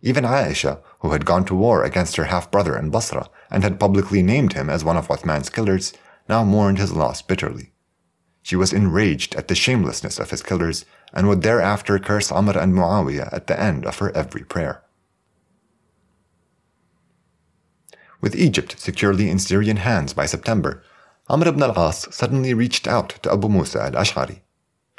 Even 0.00 0.24
Aisha, 0.24 0.80
who 1.00 1.10
had 1.10 1.26
gone 1.26 1.44
to 1.44 1.54
war 1.54 1.84
against 1.84 2.16
her 2.16 2.24
half 2.24 2.50
brother 2.50 2.74
in 2.74 2.88
Basra 2.88 3.28
and 3.50 3.62
had 3.62 3.78
publicly 3.78 4.22
named 4.22 4.54
him 4.54 4.70
as 4.70 4.84
one 4.84 4.96
of 4.96 5.08
Uthman's 5.08 5.50
killers, 5.50 5.92
now 6.28 6.44
mourned 6.44 6.78
his 6.78 6.92
loss 6.92 7.20
bitterly. 7.20 7.72
She 8.42 8.56
was 8.56 8.72
enraged 8.72 9.34
at 9.34 9.48
the 9.48 9.54
shamelessness 9.54 10.18
of 10.18 10.30
his 10.30 10.42
killers 10.42 10.86
and 11.12 11.28
would 11.28 11.42
thereafter 11.42 11.98
curse 11.98 12.32
Amr 12.32 12.56
and 12.56 12.72
Muawiyah 12.72 13.28
at 13.32 13.48
the 13.48 13.60
end 13.60 13.84
of 13.84 13.98
her 13.98 14.16
every 14.16 14.44
prayer. 14.44 14.82
With 18.20 18.34
Egypt 18.34 18.76
securely 18.78 19.30
in 19.30 19.38
Syrian 19.38 19.78
hands 19.78 20.12
by 20.12 20.26
September, 20.26 20.82
Amr 21.28 21.48
ibn 21.48 21.62
al-As 21.62 22.12
suddenly 22.14 22.52
reached 22.54 22.88
out 22.88 23.10
to 23.22 23.32
Abu 23.32 23.48
Musa 23.48 23.82
al-Ash'ari. 23.82 24.40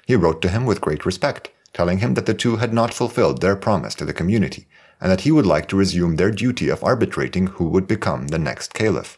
He 0.05 0.15
wrote 0.15 0.41
to 0.41 0.49
him 0.49 0.65
with 0.65 0.79
great 0.81 1.05
respect, 1.05 1.51
telling 1.73 1.99
him 1.99 2.13
that 2.13 2.25
the 2.25 2.33
two 2.33 2.57
had 2.57 2.73
not 2.73 2.93
fulfilled 2.93 3.41
their 3.41 3.55
promise 3.55 3.95
to 3.95 4.05
the 4.05 4.13
community 4.13 4.67
and 5.01 5.11
that 5.11 5.21
he 5.21 5.31
would 5.31 5.45
like 5.45 5.67
to 5.69 5.77
resume 5.77 6.15
their 6.15 6.31
duty 6.31 6.69
of 6.69 6.83
arbitrating 6.83 7.47
who 7.47 7.65
would 7.69 7.87
become 7.87 8.27
the 8.27 8.39
next 8.39 8.73
caliph. 8.73 9.17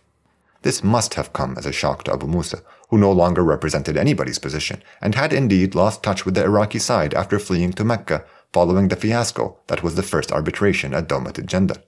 This 0.62 0.84
must 0.84 1.16
have 1.16 1.34
come 1.34 1.58
as 1.58 1.66
a 1.66 1.72
shock 1.72 2.04
to 2.04 2.14
Abu 2.14 2.28
Musa, 2.28 2.62
who 2.90 2.98
no 2.98 3.12
longer 3.12 3.44
represented 3.44 3.98
anybody's 3.98 4.38
position, 4.38 4.84
and 5.02 5.16
had 5.16 5.34
indeed 5.34 5.74
lost 5.74 6.04
touch 6.04 6.24
with 6.24 6.36
the 6.36 6.44
Iraqi 6.44 6.78
side 6.78 7.14
after 7.14 7.40
fleeing 7.40 7.74
to 7.74 7.84
Mecca 7.84 8.24
following 8.54 8.90
the 8.90 8.96
fiasco 8.96 9.58
that 9.68 9.82
was 9.82 9.96
the 9.96 10.04
first 10.04 10.32
arbitration 10.32 10.94
at 10.94 11.08
Dawmat 11.08 11.40
al-Jandal. 11.40 11.82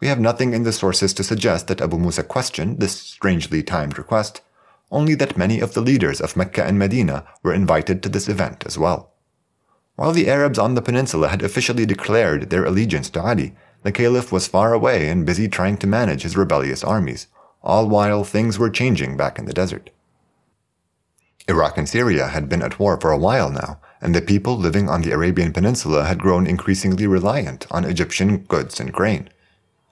We 0.00 0.08
have 0.08 0.20
nothing 0.20 0.52
in 0.52 0.64
the 0.64 0.72
sources 0.72 1.14
to 1.14 1.24
suggest 1.24 1.68
that 1.68 1.80
Abu 1.80 1.98
Musa 1.98 2.22
questioned 2.22 2.80
this 2.80 2.92
strangely 2.92 3.62
timed 3.62 3.96
request, 3.96 4.42
only 4.90 5.14
that 5.14 5.38
many 5.38 5.60
of 5.60 5.74
the 5.74 5.80
leaders 5.80 6.20
of 6.20 6.36
Mecca 6.36 6.64
and 6.64 6.78
Medina 6.78 7.24
were 7.42 7.54
invited 7.54 8.02
to 8.02 8.08
this 8.08 8.28
event 8.28 8.64
as 8.66 8.78
well. 8.78 9.12
While 9.96 10.12
the 10.12 10.28
Arabs 10.28 10.58
on 10.58 10.74
the 10.74 10.82
peninsula 10.82 11.28
had 11.28 11.42
officially 11.42 11.86
declared 11.86 12.50
their 12.50 12.66
allegiance 12.66 13.08
to 13.10 13.22
Ali, 13.22 13.54
the 13.82 13.92
Caliph 13.92 14.30
was 14.30 14.46
far 14.46 14.74
away 14.74 15.08
and 15.08 15.24
busy 15.24 15.48
trying 15.48 15.78
to 15.78 15.86
manage 15.86 16.22
his 16.22 16.36
rebellious 16.36 16.84
armies, 16.84 17.28
all 17.62 17.88
while 17.88 18.22
things 18.22 18.58
were 18.58 18.68
changing 18.68 19.16
back 19.16 19.38
in 19.38 19.46
the 19.46 19.54
desert. 19.54 19.90
Iraq 21.48 21.78
and 21.78 21.88
Syria 21.88 22.26
had 22.26 22.48
been 22.48 22.62
at 22.62 22.78
war 22.78 23.00
for 23.00 23.10
a 23.10 23.18
while 23.18 23.50
now, 23.50 23.80
and 24.02 24.14
the 24.14 24.20
people 24.20 24.58
living 24.58 24.90
on 24.90 25.00
the 25.00 25.12
Arabian 25.12 25.52
Peninsula 25.52 26.04
had 26.04 26.18
grown 26.18 26.46
increasingly 26.46 27.06
reliant 27.06 27.66
on 27.70 27.84
Egyptian 27.84 28.38
goods 28.38 28.78
and 28.78 28.92
grain. 28.92 29.30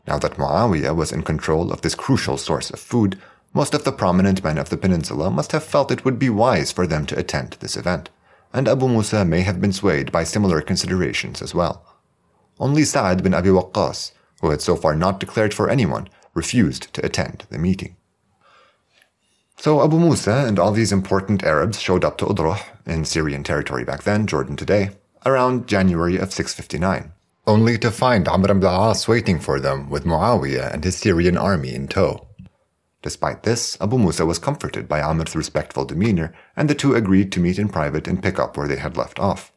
Now 0.06 0.18
that 0.18 0.36
Muawiyah 0.36 0.94
was 0.94 1.12
in 1.12 1.22
control 1.22 1.72
of 1.72 1.80
this 1.80 1.94
crucial 1.94 2.36
source 2.36 2.70
of 2.70 2.80
food, 2.80 3.18
most 3.52 3.74
of 3.74 3.84
the 3.84 3.92
prominent 3.92 4.42
men 4.42 4.58
of 4.58 4.68
the 4.68 4.76
peninsula 4.76 5.30
must 5.30 5.52
have 5.52 5.64
felt 5.64 5.90
it 5.90 6.04
would 6.04 6.18
be 6.18 6.30
wise 6.30 6.72
for 6.72 6.86
them 6.86 7.06
to 7.06 7.18
attend 7.18 7.56
this 7.60 7.76
event 7.76 8.10
and 8.54 8.68
Abu 8.68 8.88
Musa 8.88 9.24
may 9.24 9.40
have 9.40 9.60
been 9.60 9.72
swayed 9.72 10.12
by 10.12 10.22
similar 10.22 10.60
considerations 10.60 11.42
as 11.42 11.54
well. 11.54 11.84
Only 12.60 12.84
Sa'ad 12.84 13.24
bin 13.24 13.34
Abi 13.34 13.48
Waqqas, 13.48 14.12
who 14.40 14.50
had 14.50 14.62
so 14.62 14.76
far 14.76 14.94
not 14.94 15.18
declared 15.18 15.52
for 15.52 15.68
anyone, 15.68 16.08
refused 16.34 16.94
to 16.94 17.04
attend 17.04 17.46
the 17.50 17.58
meeting. 17.58 17.96
So 19.56 19.82
Abu 19.82 19.98
Musa 19.98 20.44
and 20.46 20.60
all 20.60 20.70
these 20.70 20.92
important 20.92 21.42
Arabs 21.42 21.80
showed 21.80 22.04
up 22.04 22.16
to 22.18 22.26
Udruh, 22.26 22.62
in 22.86 23.04
Syrian 23.04 23.42
territory 23.42 23.84
back 23.84 24.04
then, 24.04 24.26
Jordan 24.26 24.56
today, 24.56 24.90
around 25.26 25.66
January 25.66 26.16
of 26.16 26.32
659, 26.32 27.12
only 27.46 27.76
to 27.78 27.90
find 27.90 28.26
Amr 28.26 28.50
ibn 28.50 28.64
al-As 28.64 29.06
waiting 29.06 29.38
for 29.38 29.60
them 29.60 29.90
with 29.90 30.04
Muawiyah 30.04 30.72
and 30.72 30.82
his 30.82 30.96
Syrian 30.96 31.36
army 31.36 31.74
in 31.74 31.88
tow. 31.88 32.26
Despite 33.02 33.42
this, 33.42 33.76
Abu 33.82 33.98
Musa 33.98 34.24
was 34.24 34.38
comforted 34.38 34.88
by 34.88 35.02
Amr's 35.02 35.36
respectful 35.36 35.84
demeanor, 35.84 36.34
and 36.56 36.70
the 36.70 36.74
two 36.74 36.94
agreed 36.94 37.30
to 37.32 37.40
meet 37.40 37.58
in 37.58 37.68
private 37.68 38.08
and 38.08 38.22
pick 38.22 38.38
up 38.38 38.56
where 38.56 38.66
they 38.66 38.76
had 38.76 38.96
left 38.96 39.18
off. 39.18 39.52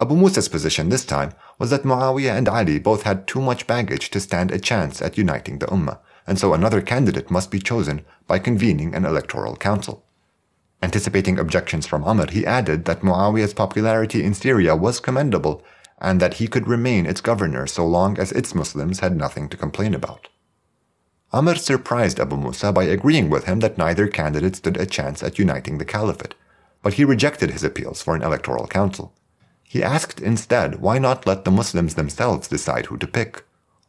Abu 0.00 0.16
Musa's 0.16 0.48
position 0.48 0.88
this 0.88 1.04
time 1.04 1.32
was 1.56 1.70
that 1.70 1.84
Muawiyah 1.84 2.36
and 2.36 2.48
Ali 2.48 2.80
both 2.80 3.04
had 3.04 3.28
too 3.28 3.40
much 3.40 3.68
baggage 3.68 4.10
to 4.10 4.18
stand 4.18 4.50
a 4.50 4.58
chance 4.58 5.00
at 5.00 5.16
uniting 5.16 5.60
the 5.60 5.66
Ummah, 5.66 6.00
and 6.26 6.36
so 6.36 6.52
another 6.52 6.80
candidate 6.80 7.30
must 7.30 7.52
be 7.52 7.60
chosen 7.60 8.04
by 8.26 8.40
convening 8.40 8.92
an 8.92 9.04
electoral 9.04 9.54
council. 9.54 10.04
Anticipating 10.82 11.38
objections 11.38 11.86
from 11.86 12.02
Amr, 12.02 12.28
he 12.32 12.44
added 12.44 12.86
that 12.86 13.02
Muawiyah's 13.02 13.54
popularity 13.54 14.24
in 14.24 14.34
Syria 14.34 14.74
was 14.74 14.98
commendable 14.98 15.62
and 16.04 16.20
that 16.20 16.34
he 16.34 16.46
could 16.46 16.68
remain 16.68 17.06
its 17.06 17.22
governor 17.22 17.66
so 17.66 17.86
long 17.86 18.18
as 18.18 18.30
its 18.32 18.54
Muslims 18.54 19.00
had 19.00 19.16
nothing 19.16 19.48
to 19.48 19.56
complain 19.56 19.94
about. 19.94 20.28
Amr 21.32 21.54
surprised 21.56 22.20
Abu 22.20 22.36
Musa 22.36 22.72
by 22.72 22.84
agreeing 22.84 23.30
with 23.30 23.46
him 23.46 23.60
that 23.60 23.78
neither 23.78 24.06
candidate 24.06 24.56
stood 24.56 24.76
a 24.76 24.84
chance 24.84 25.22
at 25.22 25.38
uniting 25.38 25.78
the 25.78 25.84
caliphate, 25.86 26.34
but 26.82 26.92
he 26.94 27.04
rejected 27.06 27.50
his 27.50 27.64
appeals 27.64 28.02
for 28.02 28.14
an 28.14 28.22
electoral 28.22 28.66
council. 28.66 29.14
He 29.62 29.82
asked 29.82 30.20
instead 30.20 30.80
why 30.80 30.98
not 30.98 31.26
let 31.26 31.46
the 31.46 31.50
Muslims 31.50 31.94
themselves 31.94 32.48
decide 32.48 32.86
who 32.86 32.98
to 32.98 33.06
pick. 33.06 33.42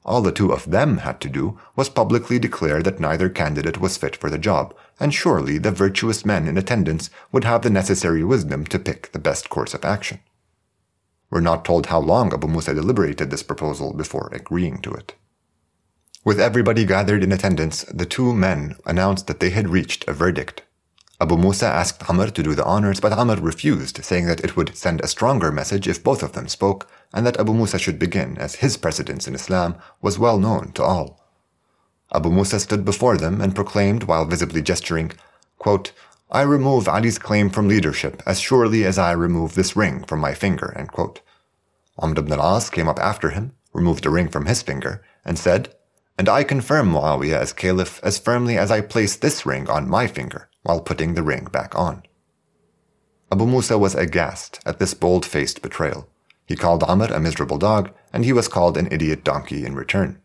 All 0.05 0.21
the 0.21 0.31
two 0.31 0.53
of 0.53 0.71
them 0.71 0.99
had 0.99 1.19
to 1.19 1.29
do 1.29 1.59
was 1.75 1.89
publicly 1.89 2.39
declare 2.39 2.81
that 2.81 2.99
neither 2.99 3.27
candidate 3.27 3.81
was 3.81 3.97
fit 3.97 4.15
for 4.15 4.29
the 4.29 4.37
job, 4.37 4.73
and 5.01 5.13
surely 5.13 5.57
the 5.57 5.71
virtuous 5.71 6.23
men 6.23 6.47
in 6.47 6.57
attendance 6.57 7.09
would 7.33 7.43
have 7.43 7.61
the 7.61 7.69
necessary 7.69 8.23
wisdom 8.23 8.65
to 8.67 8.79
pick 8.79 9.11
the 9.11 9.19
best 9.19 9.49
course 9.49 9.73
of 9.73 9.83
action. 9.83 10.19
We're 11.29 11.41
not 11.41 11.65
told 11.65 11.87
how 11.87 11.99
long 11.99 12.33
Abu 12.33 12.47
Musa 12.47 12.73
deliberated 12.73 13.29
this 13.29 13.43
proposal 13.43 13.93
before 13.93 14.29
agreeing 14.31 14.81
to 14.81 14.93
it. 14.93 15.15
With 16.23 16.39
everybody 16.39 16.85
gathered 16.85 17.23
in 17.23 17.31
attendance, 17.31 17.83
the 17.83 18.05
two 18.05 18.33
men 18.33 18.77
announced 18.85 19.27
that 19.27 19.39
they 19.39 19.51
had 19.51 19.69
reached 19.69 20.07
a 20.07 20.13
verdict. 20.13 20.63
Abu 21.21 21.37
Musa 21.37 21.67
asked 21.67 22.09
Amr 22.09 22.29
to 22.31 22.43
do 22.43 22.55
the 22.55 22.65
honors, 22.65 22.99
but 22.99 23.13
Amr 23.13 23.35
refused, 23.35 24.03
saying 24.03 24.25
that 24.25 24.43
it 24.43 24.57
would 24.57 24.75
send 24.75 25.01
a 25.01 25.07
stronger 25.07 25.51
message 25.51 25.87
if 25.87 26.03
both 26.03 26.23
of 26.23 26.33
them 26.33 26.47
spoke, 26.47 26.89
and 27.13 27.25
that 27.25 27.39
Abu 27.39 27.53
Musa 27.53 27.79
should 27.79 27.99
begin, 27.99 28.37
as 28.37 28.55
his 28.55 28.75
precedence 28.75 29.27
in 29.27 29.35
Islam 29.35 29.75
was 30.01 30.19
well 30.19 30.37
known 30.37 30.71
to 30.73 30.83
all. 30.83 31.23
Abu 32.13 32.29
Musa 32.29 32.59
stood 32.59 32.83
before 32.83 33.17
them 33.17 33.39
and 33.39 33.55
proclaimed 33.55 34.03
while 34.03 34.25
visibly 34.25 34.61
gesturing, 34.61 35.11
quote, 35.57 35.91
I 36.31 36.41
remove 36.41 36.87
Ali's 36.87 37.19
claim 37.19 37.49
from 37.49 37.67
leadership 37.67 38.21
as 38.25 38.39
surely 38.39 38.83
as 38.83 38.97
I 38.97 39.11
remove 39.11 39.53
this 39.53 39.75
ring 39.75 40.03
from 40.03 40.19
my 40.19 40.33
finger. 40.33 40.73
End 40.75 40.91
quote. 40.91 41.21
Amr 41.97 42.19
ibn 42.19 42.33
al-As 42.33 42.69
came 42.69 42.89
up 42.89 42.99
after 42.99 43.29
him, 43.29 43.53
removed 43.73 44.05
a 44.05 44.09
ring 44.09 44.27
from 44.27 44.47
his 44.47 44.61
finger, 44.61 45.03
and 45.23 45.37
said, 45.37 45.73
And 46.17 46.27
I 46.27 46.43
confirm 46.43 46.91
Muawiyah 46.91 47.37
as 47.37 47.53
caliph 47.53 47.99
as 48.03 48.17
firmly 48.17 48.57
as 48.57 48.71
I 48.71 48.81
place 48.81 49.15
this 49.15 49.45
ring 49.45 49.69
on 49.69 49.89
my 49.89 50.07
finger 50.07 50.49
while 50.63 50.81
putting 50.81 51.13
the 51.13 51.23
ring 51.23 51.45
back 51.45 51.75
on. 51.75 52.03
Abu 53.31 53.45
Musa 53.45 53.77
was 53.77 53.95
aghast 53.95 54.59
at 54.65 54.79
this 54.79 54.93
bold-faced 54.93 55.61
betrayal. 55.61 56.09
He 56.45 56.55
called 56.55 56.83
Amr 56.83 57.13
a 57.13 57.19
miserable 57.19 57.57
dog, 57.57 57.91
and 58.11 58.25
he 58.25 58.33
was 58.33 58.47
called 58.47 58.77
an 58.77 58.87
idiot 58.91 59.23
donkey 59.23 59.65
in 59.65 59.75
return. 59.75 60.19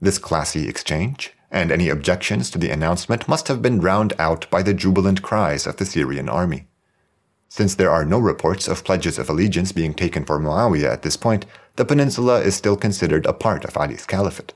This 0.00 0.18
classy 0.18 0.68
exchange, 0.68 1.32
and 1.50 1.70
any 1.70 1.88
objections 1.88 2.50
to 2.50 2.58
the 2.58 2.70
announcement 2.70 3.28
must 3.28 3.48
have 3.48 3.62
been 3.62 3.78
drowned 3.78 4.12
out 4.18 4.50
by 4.50 4.62
the 4.62 4.74
jubilant 4.74 5.22
cries 5.22 5.66
of 5.66 5.76
the 5.76 5.84
Syrian 5.84 6.28
army. 6.28 6.66
Since 7.48 7.76
there 7.76 7.90
are 7.90 8.04
no 8.04 8.18
reports 8.18 8.68
of 8.68 8.84
pledges 8.84 9.18
of 9.18 9.30
allegiance 9.30 9.72
being 9.72 9.94
taken 9.94 10.24
for 10.24 10.38
Muawiyah 10.38 10.92
at 10.92 11.02
this 11.02 11.16
point, 11.16 11.46
the 11.76 11.84
peninsula 11.84 12.40
is 12.40 12.54
still 12.54 12.76
considered 12.76 13.26
a 13.26 13.32
part 13.32 13.64
of 13.64 13.76
Ali's 13.76 14.06
caliphate. 14.06 14.54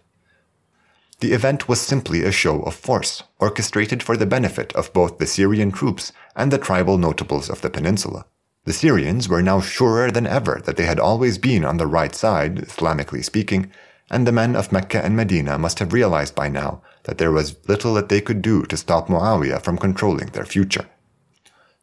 The 1.20 1.33
event 1.33 1.68
was 1.68 1.81
simply 1.81 2.24
a 2.24 2.33
show 2.33 2.62
of 2.62 2.74
force, 2.74 3.22
orchestrated 3.38 4.03
for 4.03 4.16
the 4.16 4.26
benefit 4.26 4.72
of 4.74 4.92
both 4.92 5.18
the 5.18 5.26
Syrian 5.26 5.70
troops 5.70 6.12
and 6.35 6.50
the 6.50 6.59
tribal 6.59 6.96
notables 6.96 7.50
of 7.50 7.61
the 7.61 7.70
peninsula. 7.70 8.24
The 8.64 8.72
Syrians 8.72 9.29
were 9.29 9.42
now 9.42 9.61
surer 9.61 10.11
than 10.11 10.26
ever 10.26 10.61
that 10.64 10.76
they 10.76 10.87
had 10.87 10.98
always 10.98 11.38
been 11.38 11.64
on 11.64 11.76
the 11.76 11.87
right 11.87 12.14
side, 12.14 12.57
Islamically 12.57 13.24
speaking, 13.24 13.70
and 14.11 14.27
the 14.27 14.33
men 14.33 14.57
of 14.57 14.73
Mecca 14.73 15.05
and 15.05 15.16
Medina 15.16 15.57
must 15.57 15.79
have 15.79 15.92
realized 15.92 16.35
by 16.35 16.49
now 16.49 16.83
that 17.05 17.18
there 17.18 17.31
was 17.31 17.57
little 17.68 17.94
that 17.94 18.09
they 18.09 18.20
could 18.20 18.42
do 18.42 18.64
to 18.66 18.77
stop 18.77 19.09
Muawiyah 19.09 19.62
from 19.62 19.79
controlling 19.79 20.29
their 20.29 20.44
future. 20.44 20.87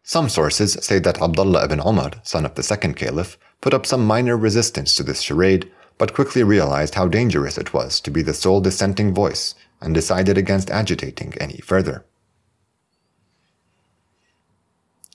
Some 0.03 0.29
sources 0.29 0.73
say 0.81 0.99
that 0.99 1.21
Abdullah 1.21 1.65
ibn 1.65 1.79
Umar, 1.79 2.11
son 2.23 2.45
of 2.45 2.55
the 2.55 2.63
second 2.63 2.95
caliph, 2.95 3.37
put 3.61 3.73
up 3.73 3.85
some 3.85 4.05
minor 4.05 4.37
resistance 4.37 4.93
to 4.95 5.03
this 5.03 5.21
charade, 5.21 5.71
but 5.97 6.13
quickly 6.13 6.43
realized 6.43 6.95
how 6.95 7.07
dangerous 7.07 7.57
it 7.57 7.73
was 7.73 7.99
to 8.01 8.11
be 8.11 8.21
the 8.21 8.33
sole 8.33 8.61
dissenting 8.61 9.13
voice 9.13 9.55
and 9.81 9.93
decided 9.93 10.37
against 10.37 10.69
agitating 10.69 11.33
any 11.39 11.57
further. 11.57 12.05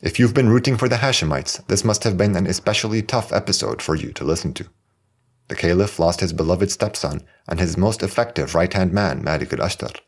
If 0.02 0.18
you've 0.18 0.34
been 0.34 0.48
rooting 0.48 0.76
for 0.76 0.88
the 0.88 0.96
Hashemites, 0.96 1.64
this 1.68 1.84
must 1.84 2.02
have 2.04 2.18
been 2.18 2.34
an 2.36 2.46
especially 2.46 3.02
tough 3.02 3.32
episode 3.32 3.80
for 3.80 3.94
you 3.94 4.12
to 4.14 4.24
listen 4.24 4.52
to. 4.54 4.66
The 5.48 5.56
Caliph 5.56 5.98
lost 5.98 6.20
his 6.20 6.32
beloved 6.32 6.70
stepson 6.70 7.22
and 7.48 7.60
his 7.60 7.76
most 7.76 8.02
effective 8.02 8.54
right 8.54 8.72
hand 8.72 8.92
man, 8.92 9.22
Malik 9.22 9.52
al 9.52 9.58
Ashtar. 9.58 10.00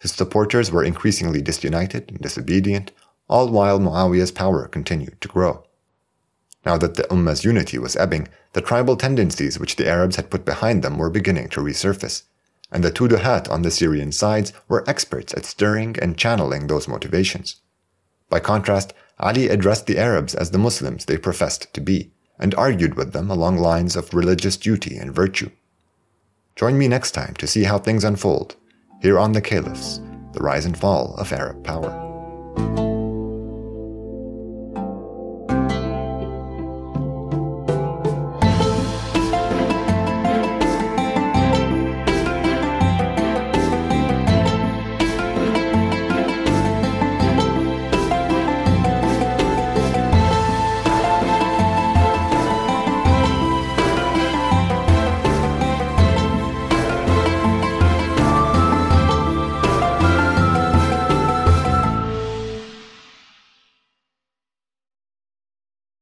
His 0.00 0.12
supporters 0.12 0.70
were 0.70 0.84
increasingly 0.84 1.40
disunited 1.40 2.10
and 2.10 2.20
disobedient, 2.20 2.90
all 3.28 3.48
while 3.48 3.78
Muawiyah's 3.78 4.32
power 4.32 4.66
continued 4.68 5.20
to 5.20 5.28
grow. 5.28 5.64
Now 6.66 6.78
that 6.78 6.94
the 6.94 7.10
Ummah's 7.12 7.44
unity 7.44 7.78
was 7.78 7.96
ebbing, 7.96 8.28
the 8.52 8.60
tribal 8.60 8.96
tendencies 8.96 9.58
which 9.58 9.76
the 9.76 9.88
Arabs 9.88 10.16
had 10.16 10.30
put 10.30 10.44
behind 10.44 10.82
them 10.82 10.98
were 10.98 11.10
beginning 11.10 11.48
to 11.50 11.60
resurface, 11.60 12.22
and 12.72 12.82
the 12.82 12.90
Tuduhat 12.90 13.48
on 13.50 13.62
the 13.62 13.70
Syrian 13.70 14.12
sides 14.12 14.52
were 14.68 14.88
experts 14.88 15.34
at 15.34 15.44
stirring 15.44 15.96
and 16.00 16.16
channeling 16.16 16.66
those 16.66 16.88
motivations. 16.88 17.56
By 18.30 18.40
contrast, 18.40 18.94
Ali 19.20 19.48
addressed 19.48 19.86
the 19.86 19.98
Arabs 19.98 20.34
as 20.34 20.50
the 20.50 20.58
Muslims 20.58 21.04
they 21.04 21.18
professed 21.18 21.72
to 21.74 21.80
be, 21.80 22.12
and 22.38 22.54
argued 22.54 22.94
with 22.94 23.12
them 23.12 23.30
along 23.30 23.58
lines 23.58 23.96
of 23.96 24.12
religious 24.14 24.56
duty 24.56 24.96
and 24.96 25.14
virtue. 25.14 25.50
Join 26.56 26.78
me 26.78 26.88
next 26.88 27.12
time 27.12 27.34
to 27.34 27.46
see 27.46 27.64
how 27.64 27.78
things 27.78 28.04
unfold, 28.04 28.56
here 29.02 29.18
on 29.18 29.32
The 29.32 29.40
Caliphs, 29.40 30.00
the 30.32 30.40
rise 30.40 30.64
and 30.64 30.76
fall 30.76 31.14
of 31.16 31.32
Arab 31.32 31.64
power. 31.64 32.03